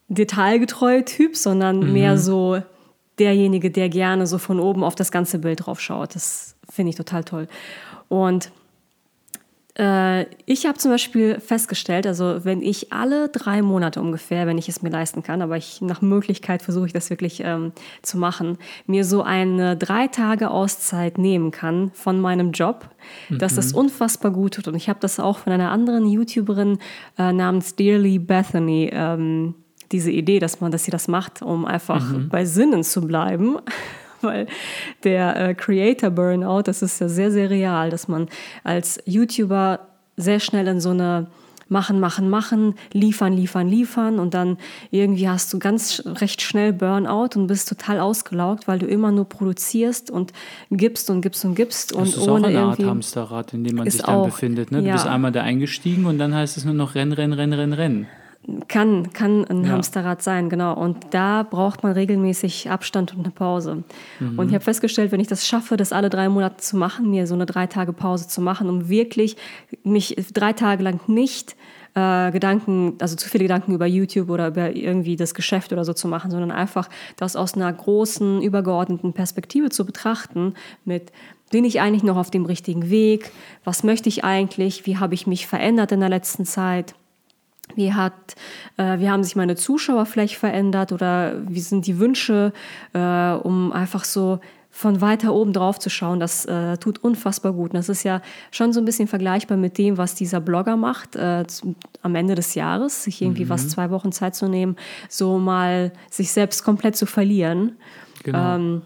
detailgetreue 0.07 1.05
Typ, 1.05 1.37
sondern 1.37 1.81
mhm. 1.81 1.93
mehr 1.93 2.17
so 2.17 2.63
derjenige, 3.19 3.69
der 3.69 3.89
gerne 3.89 4.25
so 4.25 4.39
von 4.39 4.59
oben 4.59 4.83
auf 4.83 4.95
das 4.95 5.11
ganze 5.11 5.37
Bild 5.37 5.67
drauf 5.67 5.79
schaut. 5.79 6.15
Das 6.15 6.55
finde 6.67 6.89
ich 6.89 6.95
total 6.95 7.23
toll. 7.23 7.47
Und 8.09 8.49
ich 9.75 10.67
habe 10.67 10.77
zum 10.77 10.91
Beispiel 10.91 11.39
festgestellt, 11.39 12.05
also 12.05 12.45
wenn 12.45 12.61
ich 12.61 12.93
alle 12.93 13.29
drei 13.29 13.63
Monate 13.63 14.01
ungefähr, 14.01 14.45
wenn 14.45 14.59
ich 14.59 14.69
es 14.69 14.83
mir 14.83 14.91
leisten 14.91 15.23
kann, 15.23 15.41
aber 15.41 15.57
ich 15.57 15.81
nach 15.81 15.99
Möglichkeit 16.01 16.61
versuche 16.61 16.85
ich 16.85 16.93
das 16.93 17.09
wirklich 17.09 17.41
ähm, 17.43 17.71
zu 18.03 18.19
machen, 18.19 18.59
mir 18.85 19.03
so 19.03 19.23
eine 19.23 19.75
drei 19.75 20.07
Tage 20.07 20.51
Auszeit 20.51 21.17
nehmen 21.17 21.49
kann 21.49 21.89
von 21.95 22.21
meinem 22.21 22.51
Job, 22.51 22.87
mhm. 23.29 23.39
dass 23.39 23.55
das 23.55 23.73
unfassbar 23.73 24.29
gut 24.29 24.53
tut. 24.53 24.67
Und 24.67 24.75
ich 24.75 24.89
habe 24.89 24.99
das 24.99 25.19
auch 25.19 25.39
von 25.39 25.51
einer 25.51 25.71
anderen 25.71 26.05
YouTuberin 26.05 26.77
äh, 27.17 27.33
namens 27.33 27.75
Dearly 27.75 28.19
Bethany. 28.19 28.91
Ähm, 28.93 29.55
diese 29.91 30.11
Idee, 30.11 30.39
dass 30.39 30.61
man, 30.61 30.71
dass 30.71 30.85
sie 30.85 30.91
das 30.91 31.07
macht, 31.07 31.41
um 31.41 31.65
einfach 31.65 32.03
mhm. 32.11 32.29
bei 32.29 32.45
Sinnen 32.45 32.83
zu 32.83 33.01
bleiben 33.01 33.57
weil 34.27 34.47
der 35.03 35.49
äh, 35.49 35.53
Creator 35.53 36.09
Burnout, 36.09 36.63
das 36.63 36.81
ist 36.81 36.99
ja 36.99 37.09
sehr, 37.09 37.31
sehr 37.31 37.49
real, 37.49 37.89
dass 37.89 38.07
man 38.07 38.27
als 38.63 38.99
YouTuber 39.05 39.79
sehr 40.17 40.39
schnell 40.39 40.67
in 40.67 40.79
so 40.79 40.89
eine 40.89 41.27
machen, 41.69 41.99
machen, 41.99 42.29
machen, 42.29 42.75
liefern, 42.91 43.33
liefern, 43.33 43.67
liefern 43.67 44.19
und 44.19 44.33
dann 44.33 44.57
irgendwie 44.91 45.27
hast 45.27 45.51
du 45.53 45.59
ganz 45.59 46.03
recht 46.05 46.41
schnell 46.41 46.71
Burnout 46.71 47.29
und 47.35 47.47
bist 47.47 47.67
total 47.67 47.99
ausgelaugt, 47.99 48.67
weil 48.67 48.79
du 48.79 48.85
immer 48.85 49.11
nur 49.11 49.27
produzierst 49.27 50.11
und 50.11 50.31
gibst 50.71 51.09
und 51.09 51.21
gibst 51.21 51.43
und 51.45 51.55
gibst 51.55 51.91
und 51.93 52.07
das 52.07 52.17
ist 52.17 52.27
ohne 52.27 52.45
auch 52.45 52.49
eine 52.49 52.59
Art 52.59 52.83
Hamsterrad, 52.83 53.53
in 53.53 53.63
dem 53.63 53.77
man 53.77 53.89
sich 53.89 54.01
dann 54.01 54.15
auch, 54.15 54.25
befindet. 54.25 54.71
Ne? 54.71 54.81
Du 54.81 54.87
ja. 54.87 54.93
bist 54.93 55.07
einmal 55.07 55.31
da 55.31 55.41
eingestiegen 55.41 56.05
und 56.05 56.17
dann 56.17 56.33
heißt 56.33 56.57
es 56.57 56.65
nur 56.65 56.75
noch 56.75 56.95
Rennen, 56.95 57.13
Rennen, 57.13 57.33
Rennen, 57.33 57.53
Rennen, 57.53 57.73
Rennen. 57.73 58.07
Kann, 58.67 59.13
kann 59.13 59.45
ein 59.45 59.63
ja. 59.63 59.71
Hamsterrad 59.71 60.21
sein, 60.21 60.49
genau. 60.49 60.73
Und 60.73 60.97
da 61.11 61.43
braucht 61.43 61.83
man 61.83 61.93
regelmäßig 61.93 62.69
Abstand 62.69 63.13
und 63.13 63.21
eine 63.21 63.31
Pause. 63.31 63.83
Mhm. 64.19 64.37
Und 64.37 64.49
ich 64.49 64.53
habe 64.53 64.63
festgestellt, 64.63 65.13
wenn 65.13 65.21
ich 65.21 65.27
das 65.27 65.47
schaffe, 65.47 65.77
das 65.77 65.93
alle 65.93 66.09
drei 66.09 66.27
Monate 66.27 66.57
zu 66.57 66.75
machen, 66.75 67.09
mir 67.09 67.25
so 67.25 67.35
eine 67.35 67.45
drei 67.45 67.67
Tage 67.67 67.93
Pause 67.93 68.27
zu 68.27 68.41
machen, 68.41 68.69
um 68.69 68.89
wirklich 68.89 69.37
mich 69.83 70.17
drei 70.33 70.51
Tage 70.51 70.83
lang 70.83 70.99
nicht 71.07 71.55
äh, 71.95 72.31
Gedanken, 72.31 72.95
also 72.99 73.15
zu 73.15 73.29
viele 73.29 73.45
Gedanken 73.45 73.73
über 73.73 73.85
YouTube 73.85 74.29
oder 74.29 74.47
über 74.47 74.75
irgendwie 74.75 75.15
das 75.15 75.33
Geschäft 75.33 75.71
oder 75.71 75.85
so 75.85 75.93
zu 75.93 76.07
machen, 76.07 76.31
sondern 76.31 76.51
einfach 76.51 76.89
das 77.15 77.35
aus 77.35 77.53
einer 77.53 77.71
großen, 77.71 78.41
übergeordneten 78.41 79.13
Perspektive 79.13 79.69
zu 79.69 79.85
betrachten 79.85 80.53
mit 80.85 81.11
bin 81.51 81.65
ich 81.65 81.79
eigentlich 81.81 82.01
noch 82.01 82.17
auf 82.17 82.31
dem 82.31 82.45
richtigen 82.45 82.89
Weg? 82.89 83.31
Was 83.63 83.83
möchte 83.83 84.09
ich 84.09 84.23
eigentlich? 84.23 84.87
Wie 84.87 84.97
habe 84.97 85.13
ich 85.13 85.27
mich 85.27 85.45
verändert 85.45 85.91
in 85.91 85.99
der 85.99 86.09
letzten 86.09 86.45
Zeit? 86.45 86.95
Wie, 87.75 87.93
hat, 87.93 88.13
äh, 88.77 88.99
wie 88.99 89.09
haben 89.09 89.23
sich 89.23 89.35
meine 89.35 89.55
Zuschauer 89.55 90.05
vielleicht 90.05 90.35
verändert 90.35 90.91
oder 90.91 91.35
wie 91.47 91.61
sind 91.61 91.87
die 91.87 91.97
Wünsche, 91.97 92.53
äh, 92.93 93.31
um 93.33 93.71
einfach 93.71 94.03
so 94.03 94.39
von 94.75 95.01
weiter 95.01 95.35
oben 95.35 95.53
drauf 95.53 95.77
zu 95.77 95.91
schauen, 95.91 96.19
das 96.19 96.45
äh, 96.45 96.77
tut 96.77 97.03
unfassbar 97.03 97.53
gut. 97.53 97.71
Und 97.71 97.75
das 97.75 97.89
ist 97.89 98.01
ja 98.01 98.23
schon 98.49 98.73
so 98.73 98.81
ein 98.81 98.85
bisschen 98.85 99.07
vergleichbar 99.07 99.55
mit 99.55 99.77
dem, 99.77 99.99
was 99.99 100.15
dieser 100.15 100.41
Blogger 100.41 100.75
macht 100.77 101.15
äh, 101.15 101.45
zu, 101.45 101.75
am 102.01 102.15
Ende 102.15 102.33
des 102.33 102.55
Jahres, 102.55 103.03
sich 103.03 103.21
irgendwie 103.21 103.45
mhm. 103.45 103.49
was 103.49 103.69
zwei 103.69 103.91
Wochen 103.91 104.11
Zeit 104.11 104.33
zu 104.33 104.47
nehmen, 104.47 104.75
so 105.09 105.37
mal 105.37 105.93
sich 106.09 106.31
selbst 106.31 106.63
komplett 106.63 106.95
zu 106.95 107.05
verlieren. 107.05 107.77
Genau. 108.23 108.55
Ähm, 108.55 108.81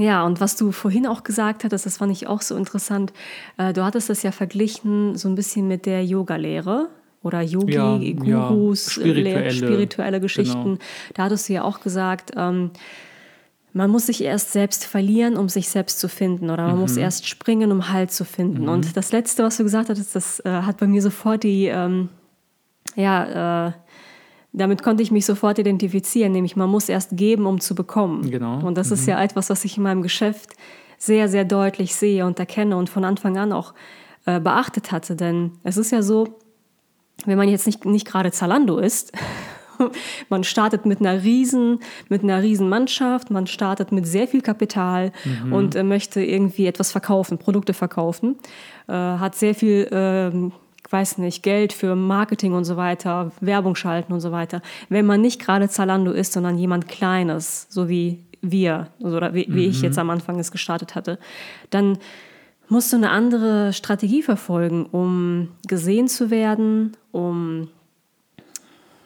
ja, 0.00 0.24
und 0.24 0.40
was 0.40 0.56
du 0.56 0.72
vorhin 0.72 1.06
auch 1.06 1.22
gesagt 1.22 1.62
hattest, 1.62 1.86
das 1.86 1.98
fand 1.98 2.10
ich 2.10 2.26
auch 2.26 2.42
so 2.42 2.56
interessant. 2.56 3.12
Äh, 3.56 3.72
du 3.72 3.84
hattest 3.84 4.10
das 4.10 4.24
ja 4.24 4.32
verglichen 4.32 5.16
so 5.16 5.28
ein 5.28 5.36
bisschen 5.36 5.68
mit 5.68 5.86
der 5.86 6.04
Yoga-Lehre 6.04 6.88
oder 7.28 7.42
Yogi, 7.42 7.74
ja, 7.74 8.48
Gurus, 8.48 8.86
ja, 8.86 9.02
spirituelle, 9.02 9.50
spirituelle, 9.52 10.20
Geschichten. 10.20 10.64
Genau. 10.64 10.78
Da 11.14 11.24
hattest 11.24 11.48
du 11.48 11.52
ja 11.52 11.62
auch 11.62 11.80
gesagt, 11.80 12.32
ähm, 12.36 12.72
man 13.72 13.90
muss 13.90 14.06
sich 14.06 14.24
erst 14.24 14.52
selbst 14.52 14.84
verlieren, 14.84 15.36
um 15.36 15.48
sich 15.48 15.68
selbst 15.68 16.00
zu 16.00 16.08
finden. 16.08 16.50
Oder 16.50 16.66
man 16.66 16.74
mhm. 16.74 16.80
muss 16.80 16.96
erst 16.96 17.28
springen, 17.28 17.70
um 17.70 17.92
Halt 17.92 18.10
zu 18.10 18.24
finden. 18.24 18.62
Mhm. 18.62 18.68
Und 18.68 18.96
das 18.96 19.12
Letzte, 19.12 19.44
was 19.44 19.56
du 19.56 19.62
gesagt 19.62 19.88
hattest, 19.88 20.16
das 20.16 20.40
äh, 20.40 20.50
hat 20.50 20.78
bei 20.78 20.86
mir 20.86 21.02
sofort 21.02 21.44
die, 21.44 21.66
ähm, 21.66 22.08
ja, 22.96 23.68
äh, 23.68 23.72
damit 24.52 24.82
konnte 24.82 25.02
ich 25.02 25.10
mich 25.10 25.26
sofort 25.26 25.58
identifizieren, 25.58 26.32
nämlich 26.32 26.56
man 26.56 26.70
muss 26.70 26.88
erst 26.88 27.16
geben, 27.16 27.46
um 27.46 27.60
zu 27.60 27.74
bekommen. 27.74 28.30
Genau. 28.30 28.66
Und 28.66 28.76
das 28.76 28.88
mhm. 28.88 28.94
ist 28.94 29.06
ja 29.06 29.22
etwas, 29.22 29.50
was 29.50 29.64
ich 29.64 29.76
in 29.76 29.82
meinem 29.82 30.02
Geschäft 30.02 30.54
sehr, 30.96 31.28
sehr 31.28 31.44
deutlich 31.44 31.94
sehe 31.94 32.26
und 32.26 32.38
erkenne 32.40 32.76
und 32.76 32.88
von 32.90 33.04
Anfang 33.04 33.36
an 33.36 33.52
auch 33.52 33.74
äh, 34.26 34.40
beachtet 34.40 34.90
hatte. 34.90 35.14
Denn 35.14 35.52
es 35.62 35.76
ist 35.76 35.92
ja 35.92 36.02
so, 36.02 36.38
wenn 37.26 37.38
man 37.38 37.48
jetzt 37.48 37.66
nicht, 37.66 37.84
nicht 37.84 38.06
gerade 38.06 38.32
Zalando 38.32 38.78
ist, 38.78 39.12
man 40.28 40.44
startet 40.44 40.86
mit 40.86 41.00
einer 41.00 41.22
riesen, 41.22 41.80
mit 42.08 42.22
einer 42.22 42.42
riesen 42.42 42.68
Mannschaft, 42.68 43.30
man 43.30 43.46
startet 43.46 43.92
mit 43.92 44.06
sehr 44.06 44.28
viel 44.28 44.40
Kapital 44.40 45.12
mhm. 45.24 45.52
und 45.52 45.74
äh, 45.74 45.82
möchte 45.82 46.22
irgendwie 46.22 46.66
etwas 46.66 46.92
verkaufen, 46.92 47.38
Produkte 47.38 47.74
verkaufen, 47.74 48.36
äh, 48.88 48.92
hat 48.92 49.34
sehr 49.34 49.54
viel, 49.54 49.84
äh, 49.84 50.50
weiß 50.90 51.18
nicht, 51.18 51.42
Geld 51.42 51.72
für 51.72 51.94
Marketing 51.94 52.54
und 52.54 52.64
so 52.64 52.76
weiter, 52.76 53.32
Werbung 53.40 53.74
schalten 53.74 54.12
und 54.12 54.20
so 54.20 54.32
weiter. 54.32 54.62
Wenn 54.88 55.06
man 55.06 55.20
nicht 55.20 55.40
gerade 55.40 55.68
Zalando 55.68 56.12
ist, 56.12 56.32
sondern 56.32 56.56
jemand 56.58 56.88
Kleines, 56.88 57.66
so 57.68 57.88
wie 57.88 58.24
wir, 58.40 58.88
oder 59.00 59.34
wie, 59.34 59.46
wie 59.48 59.66
ich 59.66 59.78
mhm. 59.78 59.84
jetzt 59.84 59.98
am 59.98 60.10
Anfang 60.10 60.38
es 60.38 60.52
gestartet 60.52 60.94
hatte, 60.94 61.18
dann 61.70 61.98
musst 62.68 62.92
du 62.92 62.96
eine 62.96 63.10
andere 63.10 63.72
Strategie 63.72 64.22
verfolgen, 64.22 64.86
um 64.86 65.48
gesehen 65.66 66.08
zu 66.08 66.30
werden, 66.30 66.96
um, 67.12 67.68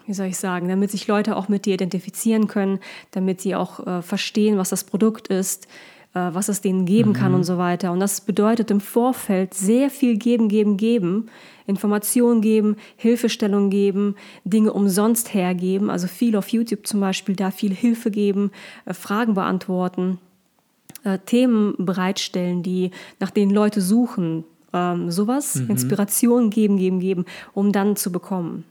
wie 0.06 0.14
soll 0.14 0.26
ich 0.26 0.36
sagen, 0.36 0.68
damit 0.68 0.90
sich 0.90 1.06
Leute 1.06 1.36
auch 1.36 1.48
mit 1.48 1.64
dir 1.64 1.74
identifizieren 1.74 2.48
können, 2.48 2.80
damit 3.12 3.40
sie 3.40 3.54
auch 3.54 3.86
äh, 3.86 4.02
verstehen, 4.02 4.58
was 4.58 4.70
das 4.70 4.84
Produkt 4.84 5.28
ist, 5.28 5.66
äh, 6.14 6.30
was 6.32 6.48
es 6.48 6.60
denen 6.60 6.86
geben 6.86 7.10
mhm. 7.10 7.14
kann 7.14 7.34
und 7.34 7.44
so 7.44 7.56
weiter. 7.56 7.92
Und 7.92 8.00
das 8.00 8.20
bedeutet 8.20 8.70
im 8.70 8.80
Vorfeld 8.80 9.54
sehr 9.54 9.90
viel 9.90 10.16
geben, 10.16 10.48
geben, 10.48 10.76
geben, 10.76 11.30
Informationen 11.66 12.40
geben, 12.40 12.76
Hilfestellung 12.96 13.70
geben, 13.70 14.16
Dinge 14.44 14.72
umsonst 14.72 15.32
hergeben, 15.32 15.88
also 15.88 16.08
viel 16.08 16.34
auf 16.34 16.48
YouTube 16.48 16.86
zum 16.86 17.00
Beispiel, 17.00 17.36
da 17.36 17.52
viel 17.52 17.72
Hilfe 17.72 18.10
geben, 18.10 18.50
äh, 18.86 18.94
Fragen 18.94 19.34
beantworten 19.34 20.18
äh, 21.04 21.18
Themen 21.18 21.74
bereitstellen, 21.78 22.62
die 22.62 22.90
nach 23.20 23.30
denen 23.30 23.52
Leute 23.52 23.80
suchen. 23.80 24.44
Ähm, 24.72 25.10
sowas, 25.10 25.56
mhm. 25.56 25.70
Inspiration 25.70 26.50
geben, 26.50 26.78
geben, 26.78 27.00
geben, 27.00 27.24
um 27.52 27.72
dann 27.72 27.94
zu 27.96 28.10
bekommen. 28.10 28.64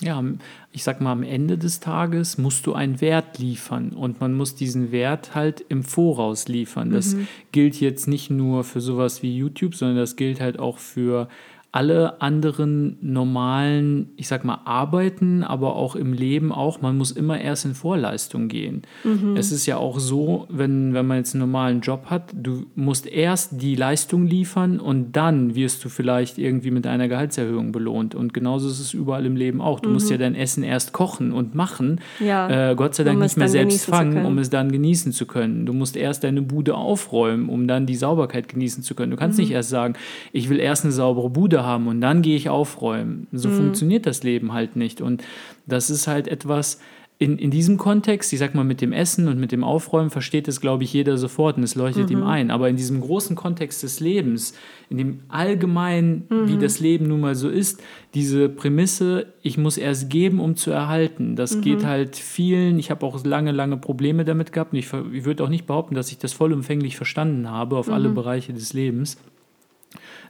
Ja, 0.00 0.22
ich 0.70 0.84
sag 0.84 1.00
mal, 1.00 1.10
am 1.10 1.24
Ende 1.24 1.58
des 1.58 1.80
Tages 1.80 2.38
musst 2.38 2.66
du 2.66 2.72
einen 2.72 3.00
Wert 3.00 3.38
liefern 3.38 3.90
und 3.90 4.20
man 4.20 4.32
muss 4.32 4.54
diesen 4.54 4.92
Wert 4.92 5.34
halt 5.34 5.64
im 5.68 5.82
Voraus 5.82 6.46
liefern. 6.46 6.90
Das 6.90 7.14
mhm. 7.14 7.26
gilt 7.50 7.80
jetzt 7.80 8.06
nicht 8.06 8.30
nur 8.30 8.62
für 8.62 8.80
sowas 8.80 9.24
wie 9.24 9.36
YouTube, 9.36 9.74
sondern 9.74 9.96
das 9.96 10.14
gilt 10.14 10.40
halt 10.40 10.60
auch 10.60 10.78
für 10.78 11.28
alle 11.70 12.22
anderen 12.22 12.96
normalen, 13.02 14.08
ich 14.16 14.26
sag 14.26 14.42
mal, 14.42 14.60
Arbeiten, 14.64 15.44
aber 15.44 15.76
auch 15.76 15.96
im 15.96 16.14
Leben 16.14 16.50
auch, 16.50 16.80
man 16.80 16.96
muss 16.96 17.10
immer 17.10 17.38
erst 17.38 17.66
in 17.66 17.74
Vorleistung 17.74 18.48
gehen. 18.48 18.82
Mhm. 19.04 19.36
Es 19.36 19.52
ist 19.52 19.66
ja 19.66 19.76
auch 19.76 20.00
so, 20.00 20.46
wenn, 20.48 20.94
wenn 20.94 21.06
man 21.06 21.18
jetzt 21.18 21.34
einen 21.34 21.42
normalen 21.42 21.82
Job 21.82 22.06
hat, 22.06 22.32
du 22.32 22.64
musst 22.74 23.06
erst 23.06 23.60
die 23.60 23.74
Leistung 23.74 24.26
liefern 24.26 24.80
und 24.80 25.12
dann 25.12 25.54
wirst 25.54 25.84
du 25.84 25.90
vielleicht 25.90 26.38
irgendwie 26.38 26.70
mit 26.70 26.86
einer 26.86 27.06
Gehaltserhöhung 27.06 27.70
belohnt. 27.70 28.14
Und 28.14 28.32
genauso 28.32 28.66
ist 28.68 28.80
es 28.80 28.94
überall 28.94 29.26
im 29.26 29.36
Leben 29.36 29.60
auch. 29.60 29.80
Du 29.80 29.90
mhm. 29.90 29.94
musst 29.96 30.10
ja 30.10 30.16
dein 30.16 30.34
Essen 30.34 30.62
erst 30.62 30.94
kochen 30.94 31.32
und 31.32 31.54
machen, 31.54 32.00
ja. 32.18 32.70
äh, 32.70 32.74
Gott 32.76 32.94
sei 32.94 33.04
Dank 33.04 33.18
um 33.18 33.22
nicht 33.22 33.36
mehr 33.36 33.48
selbst 33.48 33.84
fangen, 33.84 34.24
um 34.24 34.38
es 34.38 34.48
dann 34.48 34.72
genießen 34.72 35.12
zu 35.12 35.26
können. 35.26 35.66
Du 35.66 35.74
musst 35.74 35.98
erst 35.98 36.24
deine 36.24 36.40
Bude 36.40 36.76
aufräumen, 36.76 37.50
um 37.50 37.68
dann 37.68 37.84
die 37.84 37.96
Sauberkeit 37.96 38.48
genießen 38.48 38.82
zu 38.82 38.94
können. 38.94 39.10
Du 39.10 39.18
kannst 39.18 39.36
mhm. 39.36 39.44
nicht 39.44 39.52
erst 39.52 39.68
sagen, 39.68 39.94
ich 40.32 40.48
will 40.48 40.60
erst 40.60 40.84
eine 40.84 40.92
saubere 40.92 41.28
Bude 41.28 41.57
haben 41.64 41.86
und 41.86 42.00
dann 42.00 42.22
gehe 42.22 42.36
ich 42.36 42.48
aufräumen. 42.48 43.26
So 43.32 43.48
mhm. 43.48 43.56
funktioniert 43.56 44.06
das 44.06 44.22
Leben 44.22 44.52
halt 44.52 44.76
nicht. 44.76 45.00
Und 45.00 45.22
das 45.66 45.90
ist 45.90 46.06
halt 46.06 46.28
etwas, 46.28 46.78
in, 47.20 47.36
in 47.36 47.50
diesem 47.50 47.78
Kontext, 47.78 48.32
ich 48.32 48.38
sag 48.38 48.54
mal 48.54 48.62
mit 48.62 48.80
dem 48.80 48.92
Essen 48.92 49.26
und 49.26 49.40
mit 49.40 49.50
dem 49.50 49.64
Aufräumen, 49.64 50.10
versteht 50.10 50.46
es, 50.46 50.60
glaube 50.60 50.84
ich, 50.84 50.92
jeder 50.92 51.18
sofort 51.18 51.56
und 51.56 51.64
es 51.64 51.74
leuchtet 51.74 52.10
mhm. 52.10 52.18
ihm 52.18 52.22
ein. 52.22 52.50
Aber 52.52 52.68
in 52.68 52.76
diesem 52.76 53.00
großen 53.00 53.34
Kontext 53.34 53.82
des 53.82 53.98
Lebens, 53.98 54.54
in 54.88 54.98
dem 54.98 55.20
allgemeinen, 55.26 56.26
mhm. 56.28 56.48
wie 56.48 56.58
das 56.58 56.78
Leben 56.78 57.08
nun 57.08 57.20
mal 57.20 57.34
so 57.34 57.48
ist, 57.48 57.82
diese 58.14 58.48
Prämisse, 58.48 59.32
ich 59.42 59.58
muss 59.58 59.78
erst 59.78 60.10
geben, 60.10 60.38
um 60.38 60.54
zu 60.54 60.70
erhalten, 60.70 61.34
das 61.34 61.56
mhm. 61.56 61.62
geht 61.62 61.84
halt 61.84 62.14
vielen. 62.14 62.78
Ich 62.78 62.92
habe 62.92 63.04
auch 63.04 63.24
lange, 63.24 63.50
lange 63.50 63.78
Probleme 63.78 64.24
damit 64.24 64.52
gehabt 64.52 64.72
und 64.72 64.78
ich, 64.78 64.92
ich 65.12 65.24
würde 65.24 65.42
auch 65.42 65.48
nicht 65.48 65.66
behaupten, 65.66 65.96
dass 65.96 66.12
ich 66.12 66.18
das 66.18 66.32
vollumfänglich 66.32 66.96
verstanden 66.96 67.50
habe 67.50 67.78
auf 67.78 67.90
alle 67.90 68.10
mhm. 68.10 68.14
Bereiche 68.14 68.52
des 68.52 68.72
Lebens. 68.74 69.18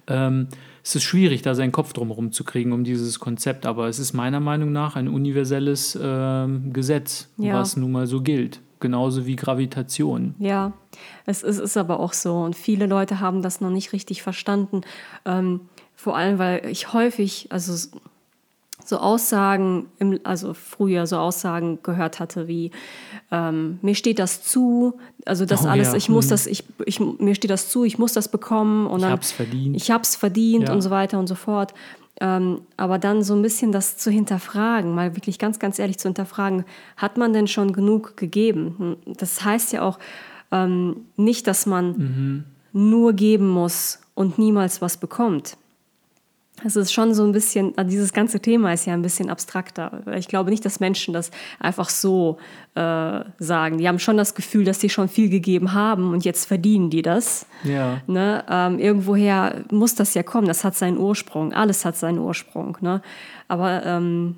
Ähm, 0.06 0.48
es 0.88 0.96
ist 0.96 1.02
schwierig, 1.02 1.42
da 1.42 1.54
seinen 1.54 1.70
Kopf 1.70 1.92
drumherum 1.92 2.32
zu 2.32 2.44
kriegen, 2.44 2.72
um 2.72 2.82
dieses 2.82 3.20
Konzept. 3.20 3.66
Aber 3.66 3.88
es 3.88 3.98
ist 3.98 4.14
meiner 4.14 4.40
Meinung 4.40 4.72
nach 4.72 4.96
ein 4.96 5.06
universelles 5.06 5.94
äh, 5.94 6.46
Gesetz, 6.72 7.28
ja. 7.36 7.60
was 7.60 7.76
nun 7.76 7.92
mal 7.92 8.06
so 8.06 8.22
gilt. 8.22 8.60
Genauso 8.80 9.26
wie 9.26 9.36
Gravitation. 9.36 10.34
Ja, 10.38 10.72
es 11.26 11.42
ist, 11.42 11.58
ist, 11.58 11.76
aber 11.76 12.00
auch 12.00 12.14
so. 12.14 12.38
Und 12.38 12.56
viele 12.56 12.86
Leute 12.86 13.20
haben 13.20 13.42
das 13.42 13.60
noch 13.60 13.68
nicht 13.68 13.92
richtig 13.92 14.22
verstanden. 14.22 14.80
Ähm, 15.26 15.60
vor 15.94 16.16
allem, 16.16 16.38
weil 16.38 16.64
ich 16.64 16.90
häufig, 16.94 17.48
also 17.50 17.98
so 18.84 18.98
Aussagen, 18.98 19.86
im, 19.98 20.20
also 20.24 20.54
früher 20.54 21.06
so 21.06 21.18
Aussagen 21.18 21.80
gehört 21.82 22.20
hatte 22.20 22.48
wie 22.48 22.70
ähm, 23.30 23.78
mir 23.82 23.94
steht 23.94 24.18
das 24.18 24.42
zu, 24.42 24.94
also 25.26 25.44
das 25.44 25.64
oh, 25.64 25.68
alles, 25.68 25.88
ja. 25.88 25.96
ich 25.96 26.08
muss 26.08 26.26
mhm. 26.26 26.30
das, 26.30 26.46
ich, 26.46 26.64
ich, 26.86 27.00
mir 27.00 27.34
steht 27.34 27.50
das 27.50 27.68
zu, 27.68 27.84
ich 27.84 27.98
muss 27.98 28.12
das 28.12 28.28
bekommen 28.28 28.86
und 28.86 28.98
ich 28.98 29.02
dann, 29.02 29.12
hab's 29.12 29.32
verdient, 29.32 29.76
ich 29.76 29.90
hab's 29.90 30.16
verdient 30.16 30.68
ja. 30.68 30.74
und 30.74 30.80
so 30.80 30.90
weiter 30.90 31.18
und 31.18 31.26
so 31.26 31.34
fort. 31.34 31.74
Ähm, 32.20 32.62
aber 32.76 32.98
dann 32.98 33.22
so 33.22 33.34
ein 33.34 33.42
bisschen 33.42 33.70
das 33.70 33.96
zu 33.96 34.10
hinterfragen, 34.10 34.92
mal 34.92 35.14
wirklich 35.14 35.38
ganz, 35.38 35.60
ganz 35.60 35.78
ehrlich 35.78 35.98
zu 35.98 36.08
hinterfragen, 36.08 36.64
hat 36.96 37.16
man 37.16 37.32
denn 37.32 37.46
schon 37.46 37.72
genug 37.72 38.16
gegeben? 38.16 38.96
Das 39.06 39.44
heißt 39.44 39.72
ja 39.72 39.82
auch 39.82 40.00
ähm, 40.50 41.04
nicht, 41.16 41.46
dass 41.46 41.66
man 41.66 41.86
mhm. 41.90 42.44
nur 42.72 43.12
geben 43.12 43.48
muss 43.48 44.00
und 44.14 44.36
niemals 44.36 44.82
was 44.82 44.96
bekommt. 44.96 45.56
Es 46.64 46.76
ist 46.76 46.92
schon 46.92 47.14
so 47.14 47.24
ein 47.24 47.32
bisschen, 47.32 47.72
also 47.76 47.90
dieses 47.90 48.12
ganze 48.12 48.40
Thema 48.40 48.72
ist 48.72 48.86
ja 48.86 48.92
ein 48.92 49.02
bisschen 49.02 49.30
abstrakter. 49.30 50.02
Ich 50.16 50.28
glaube 50.28 50.50
nicht, 50.50 50.64
dass 50.64 50.80
Menschen 50.80 51.14
das 51.14 51.30
einfach 51.60 51.88
so 51.88 52.38
äh, 52.74 53.20
sagen. 53.38 53.78
Die 53.78 53.86
haben 53.86 53.98
schon 53.98 54.16
das 54.16 54.34
Gefühl, 54.34 54.64
dass 54.64 54.80
sie 54.80 54.88
schon 54.88 55.08
viel 55.08 55.28
gegeben 55.28 55.72
haben 55.72 56.12
und 56.12 56.24
jetzt 56.24 56.46
verdienen 56.46 56.90
die 56.90 57.02
das. 57.02 57.46
Ja. 57.64 58.00
Ne? 58.06 58.44
Ähm, 58.48 58.78
irgendwoher 58.78 59.64
muss 59.70 59.94
das 59.94 60.14
ja 60.14 60.22
kommen. 60.22 60.48
Das 60.48 60.64
hat 60.64 60.76
seinen 60.76 60.98
Ursprung. 60.98 61.52
Alles 61.52 61.84
hat 61.84 61.96
seinen 61.96 62.18
Ursprung. 62.18 62.76
Ne? 62.80 63.02
Aber 63.46 63.84
ähm, 63.86 64.36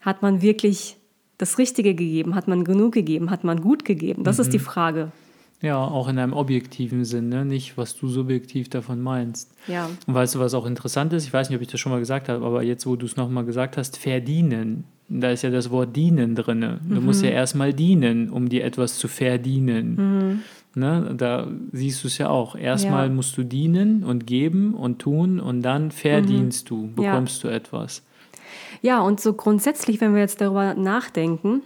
hat 0.00 0.22
man 0.22 0.40
wirklich 0.40 0.96
das 1.36 1.58
Richtige 1.58 1.94
gegeben? 1.94 2.34
Hat 2.34 2.48
man 2.48 2.64
genug 2.64 2.92
gegeben? 2.94 3.30
Hat 3.30 3.44
man 3.44 3.60
gut 3.60 3.84
gegeben? 3.84 4.24
Das 4.24 4.38
mhm. 4.38 4.42
ist 4.42 4.52
die 4.52 4.58
Frage. 4.58 5.12
Ja, 5.60 5.84
auch 5.84 6.06
in 6.06 6.18
einem 6.18 6.34
objektiven 6.34 7.04
Sinn, 7.04 7.30
ne? 7.30 7.44
nicht 7.44 7.76
was 7.76 7.96
du 7.96 8.08
subjektiv 8.08 8.68
davon 8.68 9.00
meinst. 9.00 9.50
Ja. 9.66 9.90
Und 10.06 10.14
weißt 10.14 10.36
du, 10.36 10.38
was 10.38 10.54
auch 10.54 10.66
interessant 10.66 11.12
ist? 11.12 11.24
Ich 11.24 11.32
weiß 11.32 11.48
nicht, 11.48 11.56
ob 11.56 11.62
ich 11.62 11.68
das 11.68 11.80
schon 11.80 11.90
mal 11.90 11.98
gesagt 11.98 12.28
habe, 12.28 12.44
aber 12.44 12.62
jetzt, 12.62 12.86
wo 12.86 12.94
du 12.94 13.06
es 13.06 13.16
nochmal 13.16 13.44
gesagt 13.44 13.76
hast, 13.76 13.96
verdienen. 13.96 14.84
Da 15.08 15.30
ist 15.30 15.42
ja 15.42 15.50
das 15.50 15.70
Wort 15.70 15.96
dienen 15.96 16.36
drin. 16.36 16.60
Du 16.60 17.00
mhm. 17.00 17.04
musst 17.04 17.24
ja 17.24 17.30
erstmal 17.30 17.72
dienen, 17.72 18.30
um 18.30 18.48
dir 18.48 18.64
etwas 18.64 18.98
zu 18.98 19.08
verdienen. 19.08 19.96
Mhm. 19.96 20.42
Ne? 20.80 21.14
Da 21.16 21.48
siehst 21.72 22.04
du 22.04 22.08
es 22.08 22.18
ja 22.18 22.28
auch. 22.28 22.54
Erstmal 22.54 23.08
ja. 23.08 23.12
musst 23.12 23.36
du 23.36 23.42
dienen 23.42 24.04
und 24.04 24.26
geben 24.26 24.74
und 24.74 25.00
tun 25.00 25.40
und 25.40 25.62
dann 25.62 25.90
verdienst 25.90 26.70
mhm. 26.70 26.94
du, 26.94 27.02
bekommst 27.02 27.42
ja. 27.42 27.50
du 27.50 27.56
etwas. 27.56 28.04
Ja, 28.80 29.00
und 29.00 29.20
so 29.20 29.32
grundsätzlich, 29.32 30.00
wenn 30.00 30.14
wir 30.14 30.20
jetzt 30.20 30.40
darüber 30.40 30.74
nachdenken, 30.74 31.62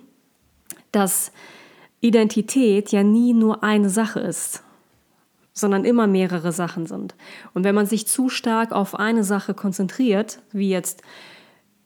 dass 0.93 1.33
Identität 2.03 2.91
ja 2.91 3.03
nie 3.05 3.33
nur 3.33 3.63
eine 3.63 3.89
Sache 3.89 4.21
ist, 4.21 4.63
sondern 5.53 5.85
immer 5.85 6.07
mehrere 6.07 6.53
Sachen 6.53 6.87
sind. 6.87 7.15
Und 7.55 7.65
wenn 7.65 7.77
man 7.77 7.87
sich 7.87 8.09
zu 8.09 8.29
stark 8.29 8.73
auf 8.73 8.99
eine 8.99 9.25
Sache 9.25 9.55
konzentriert, 9.55 10.41
wie 10.51 10.69
jetzt 10.69 11.03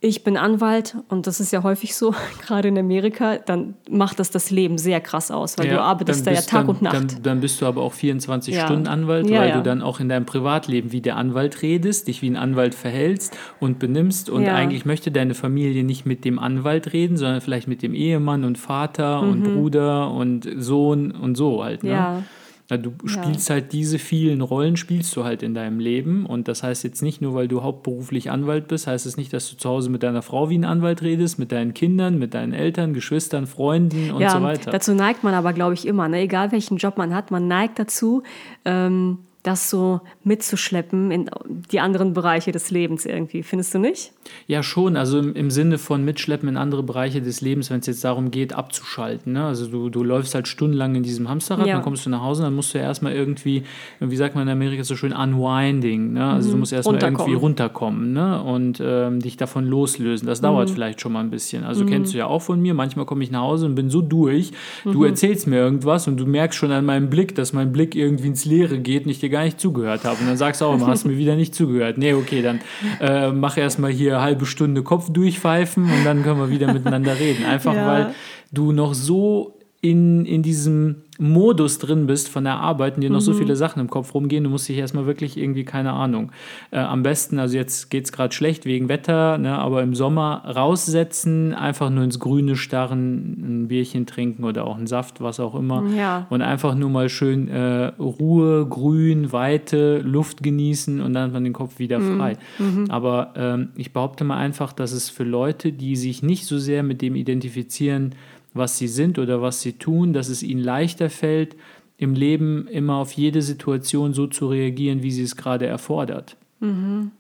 ich 0.01 0.25
bin 0.25 0.37
Anwalt 0.37 0.97
und 1.09 1.27
das 1.27 1.41
ist 1.41 1.53
ja 1.53 1.63
häufig 1.63 1.97
so, 1.97 2.15
gerade 2.47 2.69
in 2.69 2.79
Amerika, 2.79 3.39
dann 3.39 3.75
macht 3.89 4.19
das 4.19 4.31
das 4.31 4.51
Leben 4.51 4.77
sehr 4.79 5.01
krass 5.01 5.31
aus, 5.31 5.59
weil 5.59 5.67
ja, 5.67 5.75
du 5.75 5.81
arbeitest 5.81 6.27
da 6.27 6.33
ja 6.33 6.43
Tag 6.43 6.67
dann, 6.67 6.69
und 6.69 6.83
Nacht. 6.83 6.95
Dann, 6.95 7.23
dann, 7.23 7.41
bist 7.41 7.61
du 7.61 7.67
aber 7.67 7.83
auch 7.83 7.95
24 7.95 8.55
ja. 8.55 8.67
Stunden 8.67 8.87
Anwalt, 8.87 9.29
ja, 9.29 9.41
weil 9.41 9.53
du 9.53 9.63
dann 9.63 9.83
auch 9.83 9.99
in 9.99 10.09
deinem 10.09 10.27
Privatleben 10.27 10.93
wie 10.93 11.01
der 11.01 11.17
Anwalt 11.17 11.63
redest, 11.63 12.09
dich 12.09 12.21
wie 12.21 12.31
ein 12.31 12.37
Anwalt 12.37 12.75
verhältst 12.75 13.37
und 13.59 13.79
benimmst 13.79 14.29
und 14.29 14.47
eigentlich 14.47 14.85
möchte 14.85 15.11
deine 15.11 15.35
Familie 15.35 15.83
nicht 15.83 16.07
mit 16.07 16.25
dem 16.25 16.39
Anwalt 16.39 16.93
reden, 16.93 17.17
sondern 17.17 17.41
vielleicht 17.41 17.67
mit 17.67 17.83
dem 17.83 17.95
Ehemann 17.95 18.45
und 18.45 18.59
Vater 18.59 19.23
mhm. 19.23 19.31
und 19.31 19.43
Bruder 19.43 20.11
und 20.11 20.49
Sohn 20.59 21.11
und 21.11 21.37
so 21.37 21.65
halt. 21.65 21.85
Ne? 21.85 21.91
Ja. 21.91 22.23
Du 22.69 22.93
spielst 23.05 23.49
ja. 23.49 23.55
halt 23.55 23.73
diese 23.73 24.01
vielen 24.01 24.41
Rollen, 24.41 24.77
spielst 24.77 25.15
du 25.15 25.23
halt 25.23 25.45
in 25.45 25.55
deinem 25.55 25.79
Leben. 25.79 26.27
Und 26.27 26.49
das 26.49 26.65
heißt 26.65 26.83
jetzt 26.83 27.01
nicht 27.01 27.23
nur, 27.23 27.35
weil 27.35 27.47
du 27.47 27.63
hauptberuflich 27.63 28.31
Anwalt 28.31 28.67
bist, 28.67 28.89
heißt 28.89 29.07
es 29.07 29.17
nicht, 29.17 29.33
dass 29.33 29.49
du 29.49 29.57
zu 29.57 29.69
Hause 29.69 29.89
mit 29.89 30.03
deiner 30.03 30.23
Frau 30.23 30.51
wie 30.51 30.59
ein 30.59 30.65
Anwalt 30.65 31.03
redest, 31.03 31.39
mit 31.39 31.53
deinen 31.53 31.75
Kindern, 31.75 32.19
mit 32.19 32.35
deinen 32.35 32.53
Eltern, 32.53 32.93
Geschwistern, 32.93 33.47
Freunden 33.47 34.11
und 34.11 34.21
ja, 34.21 34.31
so 34.31 34.43
weiter. 34.43 34.73
Dazu 34.73 34.95
neigt 34.95 35.23
man 35.23 35.35
aber, 35.35 35.53
glaube 35.53 35.75
ich, 35.75 35.87
immer. 35.87 36.09
Ne? 36.09 36.23
Egal 36.23 36.51
welchen 36.51 36.77
Job 36.77 36.99
man 36.99 37.15
hat, 37.15 37.31
man 37.31 37.47
neigt 37.47 37.79
dazu, 37.79 38.25
ähm, 38.65 39.19
das 39.47 39.71
so 39.71 40.01
mitzuschleppen 40.25 41.11
in 41.11 41.31
die 41.71 41.79
anderen 41.79 42.15
Bereiche 42.15 42.51
des 42.51 42.71
Lebens 42.71 43.07
irgendwie. 43.07 43.43
Findest 43.43 43.75
du 43.75 43.79
nicht? 43.79 44.13
Ja, 44.49 44.63
schon. 44.63 44.97
Also 44.97 45.19
im, 45.19 45.35
im 45.35 45.51
Sinne 45.51 45.79
von 45.79 46.05
mitschleppen 46.05 46.49
in 46.49 46.57
andere 46.57 46.83
Bereiche 46.83 47.23
des 47.23 47.41
Lebens, 47.41 47.71
wenn 47.71 47.79
es 47.79 47.87
jetzt 47.87 48.03
darum 48.03 48.33
geht, 48.33 48.53
abzuschalten. 48.53 49.35
Ne? 49.35 49.45
Also 49.45 49.69
du, 49.69 49.89
du 49.89 50.03
läufst 50.03 50.35
halt 50.35 50.49
stundenlang 50.49 50.97
in 50.97 51.05
diesem 51.05 51.29
Hamsterrad, 51.29 51.67
ja. 51.67 51.75
dann 51.75 51.83
kommst 51.83 52.05
du 52.07 52.11
nach 52.11 52.23
Hause, 52.23 52.43
dann 52.43 52.55
musst 52.55 52.75
du 52.75 52.79
ja 52.79 52.85
erstmal 52.85 53.13
irgendwie, 53.13 53.63
wie 54.01 54.17
sagt 54.17 54.35
man 54.35 54.49
in 54.49 54.53
Amerika 54.53 54.83
so 54.83 54.97
schön, 54.97 55.13
unwinding. 55.13 56.15
Ne? 56.15 56.25
Also 56.25 56.49
mhm. 56.49 56.53
du 56.53 56.59
musst 56.59 56.73
erstmal 56.73 57.01
irgendwie 57.01 57.35
runterkommen 57.35 58.13
ne? 58.13 58.43
und 58.43 58.83
ähm, 58.85 59.21
dich 59.21 59.37
davon 59.37 59.67
loslösen. 59.67 60.27
Das 60.27 60.41
dauert 60.41 60.71
mhm. 60.71 60.75
vielleicht 60.75 61.01
schon 61.01 61.13
mal 61.13 61.21
ein 61.21 61.31
bisschen. 61.31 61.63
Also 61.63 61.85
mhm. 61.85 61.91
kennst 61.91 62.15
du 62.15 62.19
ja 62.19 62.27
auch 62.27 62.43
von 62.43 62.61
mir. 62.61 62.75
Manchmal 62.75 63.07
komme 63.07 63.23
ich 63.23 63.31
nach 63.31 63.43
Hause 63.43 63.67
und 63.67 63.77
bin 63.77 63.91
so 63.91 64.03
durch. 64.03 64.51
Du 64.85 65.01
mhm. 65.01 65.07
erzählst 65.07 65.47
mir 65.47 65.57
irgendwas 65.57 66.09
und 66.09 66.17
du 66.17 66.27
merkst 66.27 66.59
schon 66.59 66.73
an 66.73 66.85
meinem 66.85 67.11
Blick, 67.11 67.37
dass 67.37 67.53
mein 67.53 67.73
Blick 67.73 67.95
irgendwie 67.95 68.27
ins 68.27 68.45
Leere 68.45 68.79
geht 68.79 69.05
und 69.05 69.11
ich 69.11 69.21
dir 69.21 69.36
gar 69.37 69.45
nicht 69.45 69.61
zugehört 69.61 70.05
habe. 70.05 70.17
Und 70.21 70.27
dann 70.27 70.37
sagst 70.39 70.61
du 70.61 70.65
auch 70.65 70.75
immer, 70.75 70.87
hast 70.87 71.05
mir 71.05 71.19
wieder 71.19 71.37
nicht 71.37 71.55
zugehört. 71.55 71.99
Nee, 71.99 72.15
okay, 72.15 72.41
dann 72.41 72.61
äh, 73.01 73.31
mach 73.33 73.59
erstmal 73.59 73.93
hier 73.93 74.15
eine 74.15 74.23
halbe 74.23 74.47
Stunde 74.47 74.83
Kopf 74.83 75.11
durchpfeifen 75.11 75.85
und 75.85 76.05
dann 76.05 76.23
können 76.23 76.41
wir 76.41 76.49
wieder 76.49 76.73
miteinander 76.73 77.19
reden. 77.19 77.45
Einfach 77.45 77.75
ja. 77.75 77.87
weil 77.87 78.15
du 78.51 78.73
noch 78.73 78.95
so 78.95 79.56
in, 79.91 80.27
in 80.27 80.43
diesem 80.43 80.97
Modus 81.19 81.79
drin 81.79 82.07
bist 82.07 82.29
von 82.29 82.45
der 82.45 82.57
Arbeit 82.57 82.97
und 82.97 83.01
dir 83.03 83.09
noch 83.09 83.21
mhm. 83.21 83.25
so 83.25 83.33
viele 83.33 83.57
Sachen 83.57 83.81
im 83.81 83.89
Kopf 83.89 84.13
rumgehen, 84.15 84.45
du 84.45 84.51
musst 84.51 84.69
dich 84.69 84.77
erstmal 84.77 85.07
wirklich 85.07 85.39
irgendwie, 85.39 85.65
keine 85.65 85.93
Ahnung, 85.93 86.31
äh, 86.73 86.79
am 86.79 87.03
besten, 87.03 87.39
also 87.39 87.57
jetzt 87.57 87.91
geht 87.91 88.05
es 88.05 88.13
gerade 88.13 88.35
schlecht 88.35 88.67
wegen 88.67 88.89
Wetter, 88.89 89.39
ne, 89.39 89.57
aber 89.57 89.83
im 89.83 89.95
Sommer 89.95 90.43
raussetzen, 90.45 91.55
einfach 91.55 91.89
nur 91.89 92.05
ins 92.05 92.19
Grüne 92.19 92.57
starren, 92.57 93.63
ein 93.63 93.69
Bierchen 93.69 94.07
trinken 94.07 94.45
oder 94.45 94.67
auch 94.67 94.77
einen 94.77 94.87
Saft, 94.87 95.21
was 95.21 95.41
auch 95.41 95.55
immer. 95.55 95.85
Ja. 95.97 96.27
Und 96.29 96.43
einfach 96.43 96.75
nur 96.75 96.91
mal 96.91 97.09
schön 97.09 97.49
äh, 97.49 97.93
Ruhe, 97.99 98.67
Grün, 98.67 99.33
Weite, 99.33 100.01
Luft 100.01 100.43
genießen 100.43 101.01
und 101.01 101.15
dann 101.15 101.25
hat 101.25 101.33
man 101.33 101.45
den 101.45 101.55
Kopf 101.55 101.79
wieder 101.79 101.99
mhm. 101.99 102.19
frei. 102.19 102.37
Mhm. 102.59 102.91
Aber 102.91 103.33
ähm, 103.37 103.69
ich 103.77 103.93
behaupte 103.93 104.25
mal 104.25 104.37
einfach, 104.37 104.73
dass 104.73 104.93
es 104.93 105.09
für 105.09 105.25
Leute, 105.25 105.73
die 105.73 105.97
sich 105.97 106.23
nicht 106.23 106.47
so 106.47 106.59
sehr 106.59 106.83
mit 106.83 107.01
dem 107.01 107.15
identifizieren, 107.15 108.15
was 108.57 108.79
sie 108.79 108.89
sind 108.89 109.19
oder 109.19 109.43
was 109.43 109.61
sie 109.61 109.75
tun, 109.75 110.13
dass 110.13 110.29
es 110.29 110.43
ihnen 110.43 110.63
leichter 110.63 111.11
fällt, 111.11 111.57
im 111.99 112.15
Leben 112.15 112.67
immer 112.69 112.97
auf 112.97 113.13
jede 113.13 113.43
Situation 113.43 114.13
so 114.13 114.27
zu 114.27 114.49
reagieren, 114.49 115.03
wie 115.03 115.11
sie 115.11 115.23
es 115.23 115.37
gerade 115.37 115.67
erfordert. 115.67 116.37
Mhm. 116.61 117.11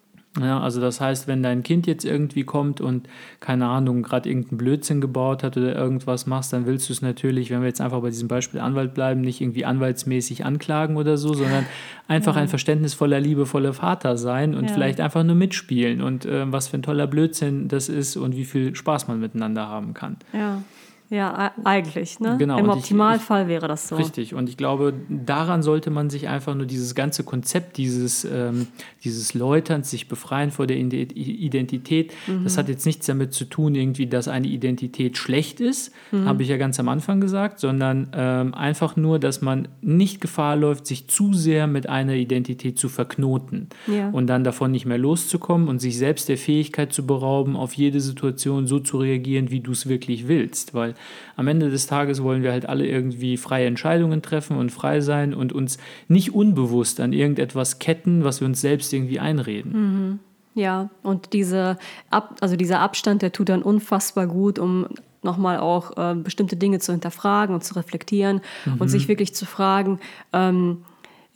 Ja, 0.40 0.60
also 0.60 0.80
das 0.80 1.00
heißt, 1.00 1.28
wenn 1.28 1.42
dein 1.42 1.62
Kind 1.62 1.86
jetzt 1.86 2.04
irgendwie 2.04 2.44
kommt 2.44 2.80
und 2.80 3.08
keine 3.40 3.66
Ahnung, 3.66 4.02
gerade 4.02 4.28
irgendeinen 4.28 4.58
Blödsinn 4.58 5.00
gebaut 5.00 5.42
hat 5.42 5.56
oder 5.56 5.74
irgendwas 5.74 6.26
machst, 6.26 6.52
dann 6.52 6.66
willst 6.66 6.88
du 6.88 6.92
es 6.92 7.00
natürlich, 7.00 7.50
wenn 7.50 7.60
wir 7.60 7.68
jetzt 7.68 7.80
einfach 7.80 8.00
bei 8.00 8.10
diesem 8.10 8.28
Beispiel 8.28 8.60
Anwalt 8.60 8.92
bleiben, 8.92 9.22
nicht 9.22 9.40
irgendwie 9.40 9.64
anwaltsmäßig 9.64 10.44
anklagen 10.44 10.96
oder 10.96 11.16
so, 11.16 11.32
sondern 11.32 11.64
einfach 12.08 12.36
ja. 12.36 12.42
ein 12.42 12.48
verständnisvoller, 12.48 13.18
liebevoller 13.18 13.72
Vater 13.72 14.18
sein 14.18 14.54
und 14.54 14.66
ja. 14.66 14.74
vielleicht 14.74 15.00
einfach 15.00 15.24
nur 15.24 15.36
mitspielen 15.36 16.02
und 16.02 16.26
äh, 16.26 16.50
was 16.52 16.68
für 16.68 16.76
ein 16.76 16.82
toller 16.82 17.06
Blödsinn 17.06 17.68
das 17.68 17.88
ist 17.88 18.16
und 18.16 18.36
wie 18.36 18.44
viel 18.44 18.74
Spaß 18.74 19.08
man 19.08 19.20
miteinander 19.20 19.68
haben 19.68 19.94
kann. 19.94 20.16
Ja. 20.34 20.62
Ja, 21.08 21.52
eigentlich. 21.62 22.18
Ne? 22.18 22.36
Genau. 22.38 22.58
Im 22.58 22.68
Optimalfall 22.68 23.42
ich, 23.42 23.48
wäre 23.48 23.68
das 23.68 23.88
so. 23.88 23.96
Richtig. 23.96 24.34
Und 24.34 24.48
ich 24.48 24.56
glaube, 24.56 24.92
daran 25.08 25.62
sollte 25.62 25.90
man 25.90 26.10
sich 26.10 26.28
einfach 26.28 26.54
nur 26.54 26.66
dieses 26.66 26.94
ganze 26.96 27.22
Konzept 27.22 27.76
dieses, 27.76 28.24
ähm, 28.24 28.66
dieses 29.04 29.34
Läuterns, 29.34 29.90
sich 29.90 30.08
befreien 30.08 30.50
vor 30.50 30.66
der 30.66 30.76
Identität, 30.78 32.12
mhm. 32.26 32.42
das 32.42 32.58
hat 32.58 32.68
jetzt 32.68 32.86
nichts 32.86 33.06
damit 33.06 33.32
zu 33.32 33.44
tun, 33.44 33.76
irgendwie, 33.76 34.06
dass 34.06 34.26
eine 34.26 34.48
Identität 34.48 35.16
schlecht 35.16 35.60
ist, 35.60 35.92
mhm. 36.10 36.24
habe 36.24 36.42
ich 36.42 36.48
ja 36.48 36.56
ganz 36.56 36.80
am 36.80 36.88
Anfang 36.88 37.20
gesagt, 37.20 37.60
sondern 37.60 38.08
ähm, 38.12 38.52
einfach 38.54 38.96
nur, 38.96 39.20
dass 39.20 39.42
man 39.42 39.68
nicht 39.80 40.20
Gefahr 40.20 40.56
läuft, 40.56 40.86
sich 40.86 41.06
zu 41.06 41.32
sehr 41.32 41.68
mit 41.68 41.88
einer 41.88 42.14
Identität 42.14 42.78
zu 42.78 42.88
verknoten 42.88 43.68
ja. 43.86 44.10
und 44.10 44.26
dann 44.26 44.42
davon 44.42 44.72
nicht 44.72 44.86
mehr 44.86 44.98
loszukommen 44.98 45.68
und 45.68 45.78
sich 45.78 45.96
selbst 45.98 46.28
der 46.28 46.38
Fähigkeit 46.38 46.92
zu 46.92 47.06
berauben, 47.06 47.54
auf 47.54 47.74
jede 47.74 48.00
Situation 48.00 48.66
so 48.66 48.80
zu 48.80 48.98
reagieren, 48.98 49.50
wie 49.50 49.60
du 49.60 49.70
es 49.70 49.88
wirklich 49.88 50.26
willst. 50.26 50.74
Weil 50.74 50.95
am 51.36 51.48
Ende 51.48 51.70
des 51.70 51.86
Tages 51.86 52.22
wollen 52.22 52.42
wir 52.42 52.52
halt 52.52 52.68
alle 52.68 52.86
irgendwie 52.86 53.36
freie 53.36 53.66
Entscheidungen 53.66 54.22
treffen 54.22 54.56
und 54.56 54.70
frei 54.70 55.00
sein 55.00 55.34
und 55.34 55.52
uns 55.52 55.78
nicht 56.08 56.34
unbewusst 56.34 57.00
an 57.00 57.12
irgendetwas 57.12 57.78
ketten, 57.78 58.24
was 58.24 58.40
wir 58.40 58.46
uns 58.46 58.60
selbst 58.60 58.92
irgendwie 58.92 59.20
einreden. 59.20 59.72
Mhm. 59.72 60.18
Ja, 60.54 60.88
und 61.02 61.34
diese 61.34 61.76
Ab 62.10 62.36
also 62.40 62.56
dieser 62.56 62.80
Abstand, 62.80 63.20
der 63.20 63.32
tut 63.32 63.50
dann 63.50 63.62
unfassbar 63.62 64.26
gut, 64.26 64.58
um 64.58 64.86
nochmal 65.22 65.58
auch 65.58 65.96
äh, 65.98 66.14
bestimmte 66.14 66.56
Dinge 66.56 66.78
zu 66.78 66.92
hinterfragen 66.92 67.54
und 67.54 67.62
zu 67.62 67.74
reflektieren 67.74 68.40
mhm. 68.64 68.76
und 68.78 68.88
sich 68.88 69.08
wirklich 69.08 69.34
zu 69.34 69.44
fragen, 69.44 70.00
ähm, 70.32 70.78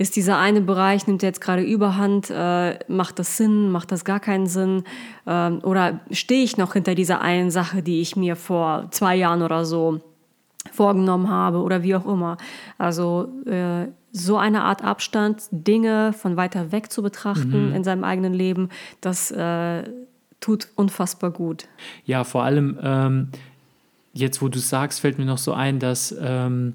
ist 0.00 0.16
dieser 0.16 0.38
eine 0.38 0.62
Bereich, 0.62 1.06
nimmt 1.06 1.22
er 1.22 1.28
jetzt 1.28 1.42
gerade 1.42 1.62
überhand, 1.62 2.30
äh, 2.30 2.78
macht 2.88 3.18
das 3.18 3.36
Sinn, 3.36 3.70
macht 3.70 3.92
das 3.92 4.06
gar 4.06 4.18
keinen 4.18 4.46
Sinn? 4.46 4.84
Ähm, 5.26 5.60
oder 5.62 6.00
stehe 6.10 6.42
ich 6.42 6.56
noch 6.56 6.72
hinter 6.72 6.94
dieser 6.94 7.20
einen 7.20 7.50
Sache, 7.50 7.82
die 7.82 8.00
ich 8.00 8.16
mir 8.16 8.34
vor 8.34 8.86
zwei 8.92 9.14
Jahren 9.14 9.42
oder 9.42 9.66
so 9.66 10.00
vorgenommen 10.72 11.28
habe 11.28 11.58
oder 11.58 11.82
wie 11.82 11.94
auch 11.94 12.06
immer? 12.06 12.38
Also 12.78 13.28
äh, 13.44 13.88
so 14.10 14.38
eine 14.38 14.62
Art 14.62 14.82
Abstand, 14.82 15.42
Dinge 15.50 16.14
von 16.14 16.38
weiter 16.38 16.72
weg 16.72 16.90
zu 16.90 17.02
betrachten 17.02 17.68
mhm. 17.68 17.74
in 17.74 17.84
seinem 17.84 18.02
eigenen 18.02 18.32
Leben, 18.32 18.70
das, 19.02 19.30
äh, 19.30 19.82
tut 20.40 20.68
unfassbar 20.76 21.30
gut. 21.30 21.66
Ja, 22.06 22.24
vor 22.24 22.42
allem 22.44 22.78
ähm, 22.82 23.28
jetzt, 24.14 24.40
wo 24.42 24.48
du 24.48 24.58
sagst, 24.58 25.00
fällt 25.00 25.18
mir 25.18 25.26
noch 25.26 25.36
so 25.36 25.52
ein, 25.52 25.78
dass 25.78 26.14
ähm, 26.18 26.74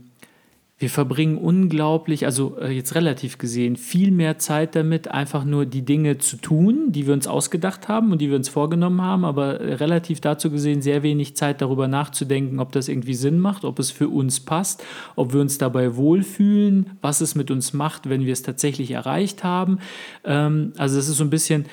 wir 0.78 0.90
verbringen 0.90 1.38
unglaublich, 1.38 2.26
also 2.26 2.58
äh, 2.60 2.70
jetzt 2.70 2.96
relativ 2.96 3.38
gesehen, 3.38 3.78
viel 3.78 4.12
mehr 4.12 4.40
Zeit 4.40 4.76
damit, 4.76 5.08
einfach 5.08 5.46
nur 5.46 5.66
die 5.66 5.86
Dinge 5.86 6.18
zu 6.18 6.36
tun, 6.36 6.92
die 6.92 7.08
wir 7.08 7.14
uns 7.14 7.28
ausgedacht 7.28 7.88
haben 7.88 8.12
und 8.12 8.20
die 8.20 8.30
wir 8.30 8.36
uns 8.36 8.50
vorgenommen 8.50 9.02
haben, 9.02 9.24
aber 9.24 9.62
äh, 9.62 9.76
relativ 9.76 10.20
dazu 10.20 10.52
gesehen 10.52 10.82
sehr 10.82 11.02
wenig 11.02 11.38
Zeit 11.38 11.62
darüber 11.62 11.88
nachzudenken, 11.88 12.60
ob 12.60 12.74
das 12.74 12.90
irgendwie 12.90 13.14
Sinn 13.14 13.40
macht, 13.40 13.64
ob 13.64 13.80
es 13.80 13.90
für 13.90 14.10
uns 14.10 14.42
passt, 14.42 14.84
ob 15.16 15.32
wir 15.32 15.40
uns 15.40 15.58
dabei 15.58 15.96
wohlfühlen, 15.96 16.98
was 17.02 17.22
es 17.22 17.36
mit 17.36 17.52
uns 17.52 17.72
macht, 17.72 18.10
wenn 18.10 18.26
wir 18.26 18.34
es 18.34 18.42
tatsächlich 18.42 18.92
erreicht 18.92 19.46
haben. 19.46 19.80
Ähm, 20.26 20.74
also 20.78 21.00
es 21.00 21.08
ist 21.08 21.16
so 21.16 21.24
ein 21.24 21.30
bisschen 21.30 21.68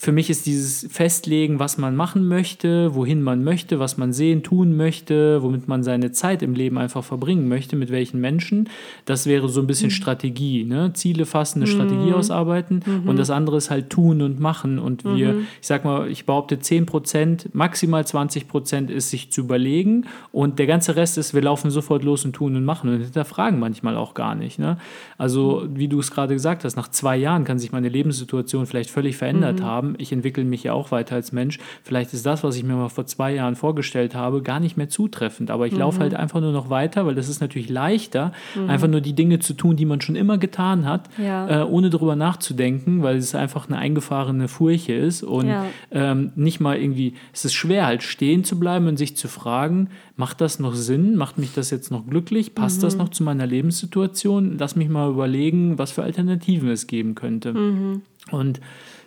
für 0.00 0.12
mich 0.12 0.30
ist 0.30 0.46
dieses 0.46 0.90
Festlegen, 0.90 1.58
was 1.58 1.76
man 1.76 1.94
machen 1.94 2.26
möchte, 2.26 2.94
wohin 2.94 3.20
man 3.20 3.44
möchte, 3.44 3.80
was 3.80 3.98
man 3.98 4.14
sehen, 4.14 4.42
tun 4.42 4.74
möchte, 4.74 5.42
womit 5.42 5.68
man 5.68 5.82
seine 5.82 6.10
Zeit 6.10 6.42
im 6.42 6.54
Leben 6.54 6.78
einfach 6.78 7.04
verbringen 7.04 7.48
möchte, 7.48 7.76
mit 7.76 7.90
welchen 7.90 8.18
Menschen, 8.18 8.70
das 9.04 9.26
wäre 9.26 9.50
so 9.50 9.60
ein 9.60 9.66
bisschen 9.66 9.88
mhm. 9.88 9.94
Strategie. 9.94 10.64
Ne? 10.64 10.94
Ziele 10.94 11.26
fassen, 11.26 11.62
eine 11.62 11.70
mhm. 11.70 11.74
Strategie 11.74 12.14
ausarbeiten 12.14 12.82
mhm. 12.86 13.10
und 13.10 13.18
das 13.18 13.28
andere 13.28 13.58
ist 13.58 13.68
halt 13.68 13.90
tun 13.90 14.22
und 14.22 14.40
machen. 14.40 14.78
Und 14.78 15.04
wir, 15.04 15.34
mhm. 15.34 15.46
ich 15.60 15.66
sag 15.66 15.84
mal, 15.84 16.10
ich 16.10 16.24
behaupte 16.24 16.58
10 16.58 16.86
Prozent, 16.86 17.50
maximal 17.52 18.06
20 18.06 18.48
Prozent 18.48 18.90
ist 18.90 19.10
sich 19.10 19.30
zu 19.30 19.42
überlegen 19.42 20.06
und 20.32 20.58
der 20.58 20.66
ganze 20.66 20.96
Rest 20.96 21.18
ist, 21.18 21.34
wir 21.34 21.42
laufen 21.42 21.70
sofort 21.70 22.04
los 22.04 22.24
und 22.24 22.32
tun 22.32 22.56
und 22.56 22.64
machen 22.64 22.88
und 22.88 23.02
hinterfragen 23.02 23.58
manchmal 23.58 23.98
auch 23.98 24.14
gar 24.14 24.34
nicht. 24.34 24.58
Ne? 24.58 24.78
Also, 25.18 25.68
wie 25.68 25.88
du 25.88 26.00
es 26.00 26.10
gerade 26.10 26.32
gesagt 26.32 26.64
hast, 26.64 26.76
nach 26.76 26.88
zwei 26.88 27.18
Jahren 27.18 27.44
kann 27.44 27.58
sich 27.58 27.70
meine 27.70 27.90
Lebenssituation 27.90 28.64
vielleicht 28.64 28.88
völlig 28.88 29.18
verändert 29.18 29.60
mhm. 29.60 29.64
Haben 29.90 30.00
ich 30.00 30.12
entwickle 30.12 30.44
mich 30.44 30.64
ja 30.64 30.72
auch 30.72 30.90
weiter 30.90 31.14
als 31.14 31.32
Mensch. 31.32 31.58
Vielleicht 31.82 32.12
ist 32.14 32.24
das, 32.26 32.42
was 32.44 32.56
ich 32.56 32.64
mir 32.64 32.74
mal 32.74 32.88
vor 32.88 33.06
zwei 33.06 33.34
Jahren 33.34 33.56
vorgestellt 33.56 34.14
habe, 34.14 34.42
gar 34.42 34.60
nicht 34.60 34.76
mehr 34.76 34.88
zutreffend. 34.88 35.50
Aber 35.50 35.66
ich 35.66 35.72
mhm. 35.72 35.80
laufe 35.80 36.00
halt 36.00 36.14
einfach 36.14 36.40
nur 36.40 36.52
noch 36.52 36.70
weiter, 36.70 37.06
weil 37.06 37.14
das 37.14 37.28
ist 37.28 37.40
natürlich 37.40 37.68
leichter, 37.68 38.32
mhm. 38.54 38.70
einfach 38.70 38.88
nur 38.88 39.00
die 39.00 39.14
Dinge 39.14 39.38
zu 39.38 39.54
tun, 39.54 39.76
die 39.76 39.84
man 39.84 40.00
schon 40.00 40.16
immer 40.16 40.38
getan 40.38 40.86
hat, 40.86 41.08
ja. 41.18 41.62
äh, 41.62 41.64
ohne 41.64 41.90
darüber 41.90 42.16
nachzudenken, 42.16 43.02
weil 43.02 43.16
es 43.16 43.34
einfach 43.34 43.68
eine 43.68 43.78
eingefahrene 43.78 44.48
Furche 44.48 44.94
ist 44.94 45.22
und 45.22 45.48
ja. 45.48 45.66
ähm, 45.90 46.32
nicht 46.36 46.60
mal 46.60 46.76
irgendwie, 46.76 47.14
es 47.32 47.44
ist 47.44 47.54
schwer 47.54 47.86
halt 47.86 48.02
stehen 48.02 48.44
zu 48.44 48.58
bleiben 48.58 48.86
und 48.86 48.96
sich 48.96 49.16
zu 49.16 49.28
fragen, 49.28 49.88
macht 50.16 50.40
das 50.40 50.58
noch 50.58 50.74
Sinn? 50.74 51.16
Macht 51.16 51.38
mich 51.38 51.54
das 51.54 51.70
jetzt 51.70 51.90
noch 51.90 52.06
glücklich? 52.06 52.54
Passt 52.54 52.78
mhm. 52.78 52.82
das 52.82 52.96
noch 52.96 53.08
zu 53.08 53.22
meiner 53.22 53.46
Lebenssituation? 53.46 54.56
Lass 54.58 54.76
mich 54.76 54.88
mal 54.88 55.10
überlegen, 55.10 55.78
was 55.78 55.92
für 55.92 56.02
Alternativen 56.02 56.68
es 56.68 56.86
geben 56.86 57.14
könnte. 57.14 57.52
Mhm. 57.52 58.02
Und 58.30 58.60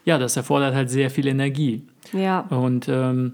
ja, 0.05 0.17
das 0.17 0.37
erfordert 0.37 0.75
halt 0.75 0.89
sehr 0.89 1.09
viel 1.09 1.27
Energie. 1.27 1.87
Ja. 2.11 2.41
Und 2.41 2.87
ähm, 2.89 3.33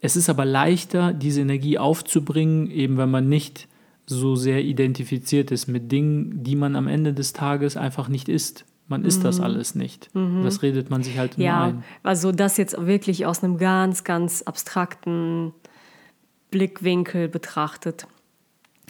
es 0.00 0.16
ist 0.16 0.28
aber 0.28 0.44
leichter, 0.44 1.12
diese 1.12 1.40
Energie 1.40 1.78
aufzubringen, 1.78 2.70
eben 2.70 2.96
wenn 2.96 3.10
man 3.10 3.28
nicht 3.28 3.68
so 4.06 4.36
sehr 4.36 4.62
identifiziert 4.62 5.50
ist 5.50 5.66
mit 5.66 5.90
Dingen, 5.90 6.44
die 6.44 6.54
man 6.54 6.76
am 6.76 6.86
Ende 6.86 7.12
des 7.12 7.32
Tages 7.32 7.76
einfach 7.76 8.08
nicht 8.08 8.28
ist. 8.28 8.64
Man 8.88 9.04
ist 9.04 9.18
mhm. 9.18 9.22
das 9.24 9.40
alles 9.40 9.74
nicht. 9.74 10.14
Mhm. 10.14 10.44
Das 10.44 10.62
redet 10.62 10.90
man 10.90 11.02
sich 11.02 11.18
halt 11.18 11.36
ja, 11.38 11.64
ein. 11.64 11.84
Also 12.04 12.30
das 12.30 12.56
jetzt 12.56 12.86
wirklich 12.86 13.26
aus 13.26 13.42
einem 13.42 13.58
ganz, 13.58 14.04
ganz 14.04 14.42
abstrakten 14.42 15.52
Blickwinkel 16.52 17.28
betrachtet. 17.28 18.06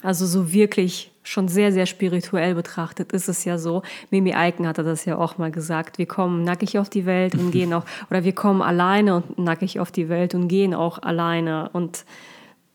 Also 0.03 0.27
so 0.27 0.53
wirklich 0.53 1.11
schon 1.27 1.47
sehr, 1.47 1.71
sehr 1.71 1.85
spirituell 1.85 2.55
betrachtet 2.55 3.11
ist 3.11 3.27
es 3.27 3.43
ja 3.43 3.57
so. 3.57 3.81
Mimi 4.11 4.33
Eiken 4.33 4.65
hatte 4.65 4.83
das 4.83 5.05
ja 5.05 5.17
auch 5.17 5.37
mal 5.37 5.51
gesagt. 5.51 5.97
Wir 5.97 6.05
kommen 6.05 6.43
nackig 6.43 6.79
auf 6.79 6.89
die 6.89 7.05
Welt 7.05 7.35
und 7.35 7.51
gehen 7.57 7.73
auch, 7.73 7.83
oder 8.09 8.23
wir 8.23 8.33
kommen 8.33 8.61
alleine 8.61 9.17
und 9.17 9.37
nackig 9.37 9.79
auf 9.79 9.91
die 9.91 10.07
Welt 10.09 10.35
und 10.35 10.47
gehen 10.47 10.73
auch 10.73 11.01
alleine 11.01 11.69
und 11.73 12.05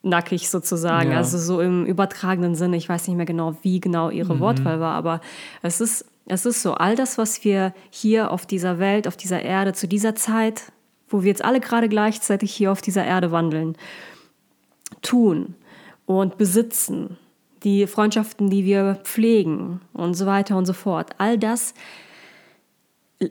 nackig 0.02 0.50
sozusagen. 0.50 1.12
Ja. 1.12 1.18
Also 1.18 1.38
so 1.38 1.60
im 1.60 1.86
übertragenen 1.86 2.54
Sinne. 2.54 2.76
Ich 2.76 2.88
weiß 2.88 3.08
nicht 3.08 3.16
mehr 3.16 3.26
genau, 3.26 3.56
wie 3.62 3.80
genau 3.80 4.10
ihre 4.10 4.34
mhm. 4.34 4.40
Wortwahl 4.40 4.80
war, 4.80 4.94
aber 4.94 5.20
es 5.62 5.80
ist, 5.80 6.04
es 6.26 6.44
ist 6.44 6.62
so, 6.62 6.74
all 6.74 6.94
das, 6.94 7.18
was 7.18 7.44
wir 7.44 7.72
hier 7.90 8.30
auf 8.30 8.44
dieser 8.44 8.78
Welt, 8.78 9.08
auf 9.08 9.16
dieser 9.16 9.40
Erde, 9.40 9.72
zu 9.72 9.88
dieser 9.88 10.14
Zeit, 10.14 10.72
wo 11.08 11.22
wir 11.22 11.28
jetzt 11.28 11.44
alle 11.44 11.60
gerade 11.60 11.88
gleichzeitig 11.88 12.54
hier 12.54 12.70
auf 12.70 12.82
dieser 12.82 13.04
Erde 13.04 13.32
wandeln, 13.32 13.76
tun, 15.00 15.54
und 16.04 16.36
besitzen, 16.36 17.16
die 17.64 17.87
Freundschaften, 17.87 18.51
die 18.51 18.64
wir 18.64 18.96
pflegen 19.05 19.81
und 19.92 20.14
so 20.14 20.27
weiter 20.27 20.57
und 20.57 20.66
so 20.66 20.72
fort. 20.72 21.11
All 21.18 21.38
das 21.38 21.75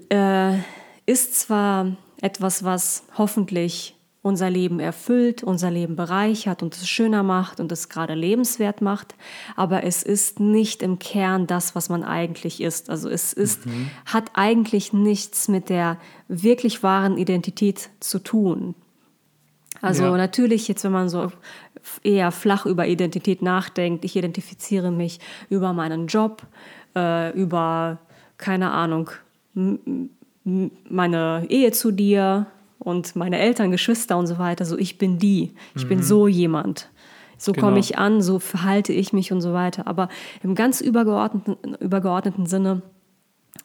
äh, 0.09 0.57
ist 1.05 1.39
zwar 1.39 1.95
etwas, 2.21 2.63
was 2.63 3.03
hoffentlich 3.17 3.95
unser 4.23 4.51
Leben 4.51 4.79
erfüllt, 4.79 5.41
unser 5.41 5.71
Leben 5.71 5.95
bereichert 5.95 6.61
und 6.61 6.75
es 6.75 6.87
schöner 6.87 7.23
macht 7.23 7.59
und 7.59 7.71
es 7.71 7.89
gerade 7.89 8.13
lebenswert 8.13 8.79
macht, 8.79 9.15
aber 9.55 9.83
es 9.83 10.03
ist 10.03 10.39
nicht 10.39 10.83
im 10.83 10.99
Kern 10.99 11.47
das, 11.47 11.73
was 11.73 11.89
man 11.89 12.03
eigentlich 12.03 12.61
ist. 12.61 12.91
Also 12.91 13.09
es 13.09 13.33
ist, 13.33 13.65
mhm. 13.65 13.89
hat 14.05 14.31
eigentlich 14.35 14.93
nichts 14.93 15.47
mit 15.47 15.69
der 15.69 15.97
wirklich 16.27 16.83
wahren 16.83 17.17
Identität 17.17 17.89
zu 17.99 18.19
tun. 18.19 18.75
Also 19.81 20.03
ja. 20.03 20.17
natürlich 20.17 20.67
jetzt, 20.67 20.83
wenn 20.83 20.91
man 20.91 21.09
so 21.09 21.31
eher 22.03 22.31
flach 22.31 22.65
über 22.65 22.87
Identität 22.87 23.41
nachdenkt, 23.41 24.05
ich 24.05 24.15
identifiziere 24.15 24.91
mich 24.91 25.19
über 25.49 25.73
meinen 25.73 26.07
Job, 26.07 26.43
äh, 26.95 27.31
über, 27.37 27.99
keine 28.37 28.71
Ahnung, 28.71 29.11
meine 30.43 31.45
Ehe 31.49 31.71
zu 31.71 31.91
dir 31.91 32.47
und 32.79 33.15
meine 33.15 33.39
Eltern, 33.39 33.71
Geschwister 33.71 34.17
und 34.17 34.27
so 34.27 34.39
weiter. 34.39 34.65
So, 34.65 34.77
ich 34.77 34.97
bin 34.97 35.19
die, 35.19 35.53
ich 35.75 35.85
mhm. 35.85 35.89
bin 35.89 36.03
so 36.03 36.27
jemand. 36.27 36.89
So 37.37 37.53
genau. 37.53 37.67
komme 37.67 37.79
ich 37.79 37.97
an, 37.97 38.21
so 38.21 38.39
verhalte 38.39 38.93
ich 38.93 39.13
mich 39.13 39.31
und 39.31 39.41
so 39.41 39.53
weiter. 39.53 39.87
Aber 39.87 40.09
im 40.43 40.55
ganz 40.55 40.81
übergeordneten, 40.81 41.75
übergeordneten 41.79 42.45
Sinne 42.45 42.81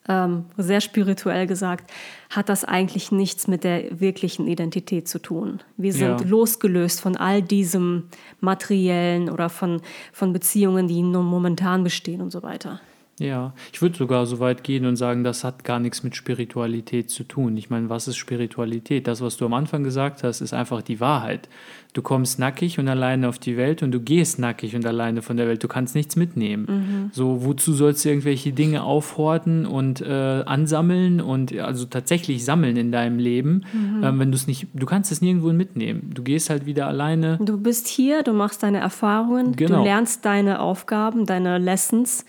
ähm, 0.08 0.46
sehr 0.56 0.80
spirituell 0.80 1.46
gesagt, 1.46 1.90
hat 2.30 2.48
das 2.48 2.64
eigentlich 2.64 3.12
nichts 3.12 3.48
mit 3.48 3.64
der 3.64 4.00
wirklichen 4.00 4.46
Identität 4.46 5.08
zu 5.08 5.18
tun. 5.18 5.62
Wir 5.76 5.92
sind 5.92 6.20
ja. 6.20 6.26
losgelöst 6.26 7.00
von 7.00 7.16
all 7.16 7.42
diesem 7.42 8.04
Materiellen 8.40 9.30
oder 9.30 9.48
von, 9.48 9.80
von 10.12 10.32
Beziehungen, 10.32 10.88
die 10.88 11.02
nur 11.02 11.22
momentan 11.22 11.84
bestehen 11.84 12.20
und 12.20 12.30
so 12.30 12.42
weiter. 12.42 12.80
Ja, 13.18 13.54
ich 13.72 13.80
würde 13.80 13.96
sogar 13.96 14.26
so 14.26 14.40
weit 14.40 14.62
gehen 14.62 14.84
und 14.84 14.96
sagen, 14.96 15.24
das 15.24 15.42
hat 15.42 15.64
gar 15.64 15.78
nichts 15.80 16.02
mit 16.02 16.14
Spiritualität 16.14 17.08
zu 17.08 17.24
tun. 17.24 17.56
Ich 17.56 17.70
meine, 17.70 17.88
was 17.88 18.08
ist 18.08 18.16
Spiritualität? 18.16 19.06
Das, 19.06 19.22
was 19.22 19.38
du 19.38 19.46
am 19.46 19.54
Anfang 19.54 19.84
gesagt 19.84 20.22
hast, 20.22 20.42
ist 20.42 20.52
einfach 20.52 20.82
die 20.82 21.00
Wahrheit. 21.00 21.48
Du 21.94 22.02
kommst 22.02 22.38
nackig 22.38 22.78
und 22.78 22.88
alleine 22.88 23.26
auf 23.26 23.38
die 23.38 23.56
Welt 23.56 23.82
und 23.82 23.90
du 23.90 24.00
gehst 24.00 24.38
nackig 24.38 24.76
und 24.76 24.84
alleine 24.84 25.22
von 25.22 25.38
der 25.38 25.48
Welt. 25.48 25.64
Du 25.64 25.68
kannst 25.68 25.94
nichts 25.94 26.14
mitnehmen. 26.14 26.66
Mhm. 26.68 27.10
So, 27.10 27.42
wozu 27.42 27.72
sollst 27.72 28.04
du 28.04 28.10
irgendwelche 28.10 28.52
Dinge 28.52 28.82
aufhorten 28.82 29.64
und 29.64 30.02
äh, 30.02 30.42
ansammeln 30.44 31.22
und 31.22 31.58
also 31.58 31.86
tatsächlich 31.86 32.44
sammeln 32.44 32.76
in 32.76 32.92
deinem 32.92 33.18
Leben, 33.18 33.64
mhm. 33.72 34.04
ähm, 34.04 34.18
wenn 34.18 34.30
du 34.30 34.36
es 34.36 34.46
nicht, 34.46 34.68
du 34.74 34.84
kannst 34.84 35.10
es 35.10 35.22
nirgendwo 35.22 35.54
mitnehmen. 35.54 36.10
Du 36.12 36.22
gehst 36.22 36.50
halt 36.50 36.66
wieder 36.66 36.86
alleine. 36.86 37.38
Du 37.40 37.56
bist 37.56 37.88
hier, 37.88 38.22
du 38.22 38.34
machst 38.34 38.62
deine 38.62 38.80
Erfahrungen, 38.80 39.56
genau. 39.56 39.78
du 39.78 39.84
lernst 39.84 40.22
deine 40.26 40.60
Aufgaben, 40.60 41.24
deine 41.24 41.56
Lessons 41.56 42.26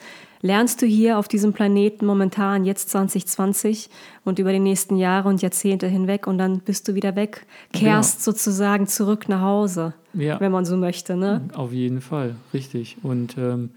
lernst 0.47 0.81
du 0.81 0.86
hier 0.86 1.19
auf 1.19 1.27
diesem 1.27 1.53
Planeten 1.53 2.05
momentan, 2.05 2.65
jetzt 2.65 2.89
2020 2.89 3.89
und 4.23 4.39
über 4.39 4.51
die 4.51 4.60
nächsten 4.60 4.95
Jahre 4.95 5.27
und 5.29 5.41
Jahrzehnte 5.41 5.88
hinweg 5.88 6.25
und 6.25 6.38
dann 6.38 6.60
bist 6.60 6.88
du 6.88 6.95
wieder 6.95 7.15
weg, 7.15 7.45
kehrst 7.73 8.19
genau. 8.19 8.23
sozusagen 8.31 8.88
zurück 8.88 9.27
nach 9.29 9.41
Hause, 9.41 9.93
ja. 10.13 10.39
wenn 10.39 10.51
man 10.51 10.65
so 10.65 10.77
möchte. 10.77 11.15
Ne? 11.15 11.41
Auf 11.53 11.73
jeden 11.73 12.01
Fall, 12.01 12.36
richtig. 12.53 12.97
Und 13.03 13.38
ähm, 13.38 13.71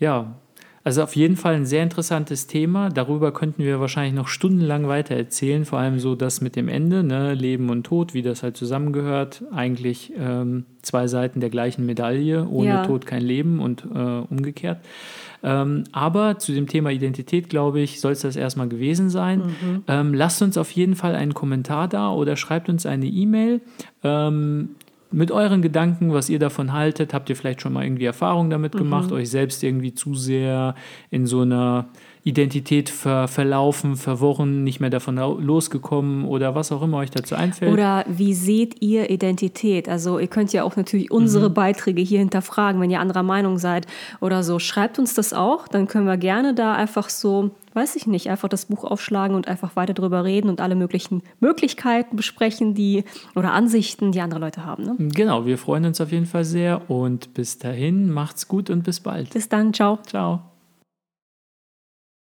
ja, 0.00 0.34
also 0.84 1.02
auf 1.02 1.16
jeden 1.16 1.36
Fall 1.36 1.54
ein 1.54 1.64
sehr 1.64 1.82
interessantes 1.82 2.46
Thema. 2.46 2.90
Darüber 2.90 3.32
könnten 3.32 3.64
wir 3.64 3.80
wahrscheinlich 3.80 4.14
noch 4.14 4.28
stundenlang 4.28 4.86
weiter 4.86 5.14
erzählen, 5.14 5.64
vor 5.64 5.78
allem 5.78 5.98
so 5.98 6.14
das 6.14 6.42
mit 6.42 6.56
dem 6.56 6.68
Ende, 6.68 7.02
ne? 7.02 7.32
Leben 7.32 7.70
und 7.70 7.84
Tod, 7.84 8.12
wie 8.12 8.20
das 8.20 8.42
halt 8.42 8.58
zusammengehört. 8.58 9.42
Eigentlich 9.50 10.12
ähm, 10.18 10.66
zwei 10.82 11.06
Seiten 11.06 11.40
der 11.40 11.48
gleichen 11.48 11.86
Medaille, 11.86 12.46
ohne 12.46 12.68
ja. 12.68 12.86
Tod 12.86 13.06
kein 13.06 13.22
Leben 13.22 13.60
und 13.60 13.84
äh, 13.84 13.98
umgekehrt. 13.98 14.80
Ähm, 15.42 15.84
aber 15.92 16.38
zu 16.38 16.52
dem 16.52 16.66
Thema 16.66 16.90
Identität, 16.90 17.48
glaube 17.48 17.80
ich, 17.80 18.00
soll 18.00 18.12
es 18.12 18.20
das 18.20 18.36
erstmal 18.36 18.68
gewesen 18.68 19.08
sein. 19.08 19.38
Mhm. 19.38 19.84
Ähm, 19.88 20.14
lasst 20.14 20.42
uns 20.42 20.58
auf 20.58 20.70
jeden 20.70 20.96
Fall 20.96 21.14
einen 21.14 21.32
Kommentar 21.34 21.88
da 21.88 22.10
oder 22.12 22.36
schreibt 22.36 22.68
uns 22.68 22.84
eine 22.84 23.06
E-Mail. 23.06 23.62
Ähm, 24.02 24.70
mit 25.14 25.30
euren 25.30 25.62
Gedanken, 25.62 26.12
was 26.12 26.28
ihr 26.28 26.38
davon 26.38 26.72
haltet. 26.72 27.14
Habt 27.14 27.30
ihr 27.30 27.36
vielleicht 27.36 27.62
schon 27.62 27.72
mal 27.72 27.84
irgendwie 27.84 28.04
Erfahrung 28.04 28.50
damit 28.50 28.72
gemacht, 28.72 29.10
mhm. 29.10 29.16
euch 29.16 29.30
selbst 29.30 29.62
irgendwie 29.62 29.94
zu 29.94 30.14
sehr 30.14 30.74
in 31.10 31.26
so 31.26 31.42
einer 31.42 31.86
Identität 32.24 32.88
ver 32.88 33.28
verlaufen, 33.28 33.96
verworren, 33.96 34.64
nicht 34.64 34.80
mehr 34.80 34.88
davon 34.88 35.16
losgekommen 35.16 36.24
oder 36.24 36.54
was 36.54 36.72
auch 36.72 36.82
immer 36.82 36.96
euch 36.96 37.10
dazu 37.10 37.34
einfällt. 37.34 37.70
Oder 37.70 38.06
wie 38.08 38.32
seht 38.32 38.80
ihr 38.80 39.10
Identität? 39.10 39.90
Also 39.90 40.18
ihr 40.18 40.26
könnt 40.26 40.52
ja 40.54 40.64
auch 40.64 40.74
natürlich 40.74 41.10
unsere 41.10 41.50
mhm. 41.50 41.54
Beiträge 41.54 42.00
hier 42.00 42.20
hinterfragen, 42.20 42.80
wenn 42.80 42.90
ihr 42.90 43.00
anderer 43.00 43.22
Meinung 43.22 43.58
seid 43.58 43.86
oder 44.22 44.42
so. 44.42 44.58
Schreibt 44.58 44.98
uns 44.98 45.12
das 45.12 45.34
auch, 45.34 45.68
dann 45.68 45.86
können 45.86 46.06
wir 46.06 46.16
gerne 46.16 46.54
da 46.54 46.74
einfach 46.74 47.10
so 47.10 47.50
weiß 47.74 47.96
ich 47.96 48.06
nicht, 48.06 48.30
einfach 48.30 48.48
das 48.48 48.66
Buch 48.66 48.84
aufschlagen 48.84 49.34
und 49.34 49.48
einfach 49.48 49.74
weiter 49.74 49.94
drüber 49.94 50.24
reden 50.24 50.48
und 50.48 50.60
alle 50.60 50.76
möglichen 50.76 51.22
Möglichkeiten 51.40 52.14
besprechen, 52.14 52.74
die 52.74 53.02
oder 53.34 53.52
Ansichten, 53.52 54.12
die 54.12 54.20
andere 54.20 54.38
Leute 54.38 54.64
haben. 54.64 54.84
Ne? 54.84 54.94
Genau, 55.12 55.44
wir 55.44 55.58
freuen 55.58 55.84
uns 55.84 56.00
auf 56.00 56.12
jeden 56.12 56.26
Fall 56.26 56.44
sehr 56.44 56.88
und 56.88 57.34
bis 57.34 57.58
dahin 57.58 58.10
macht's 58.10 58.46
gut 58.46 58.70
und 58.70 58.84
bis 58.84 59.00
bald. 59.00 59.30
Bis 59.30 59.48
dann, 59.48 59.74
ciao. 59.74 59.98
Ciao. 60.06 60.53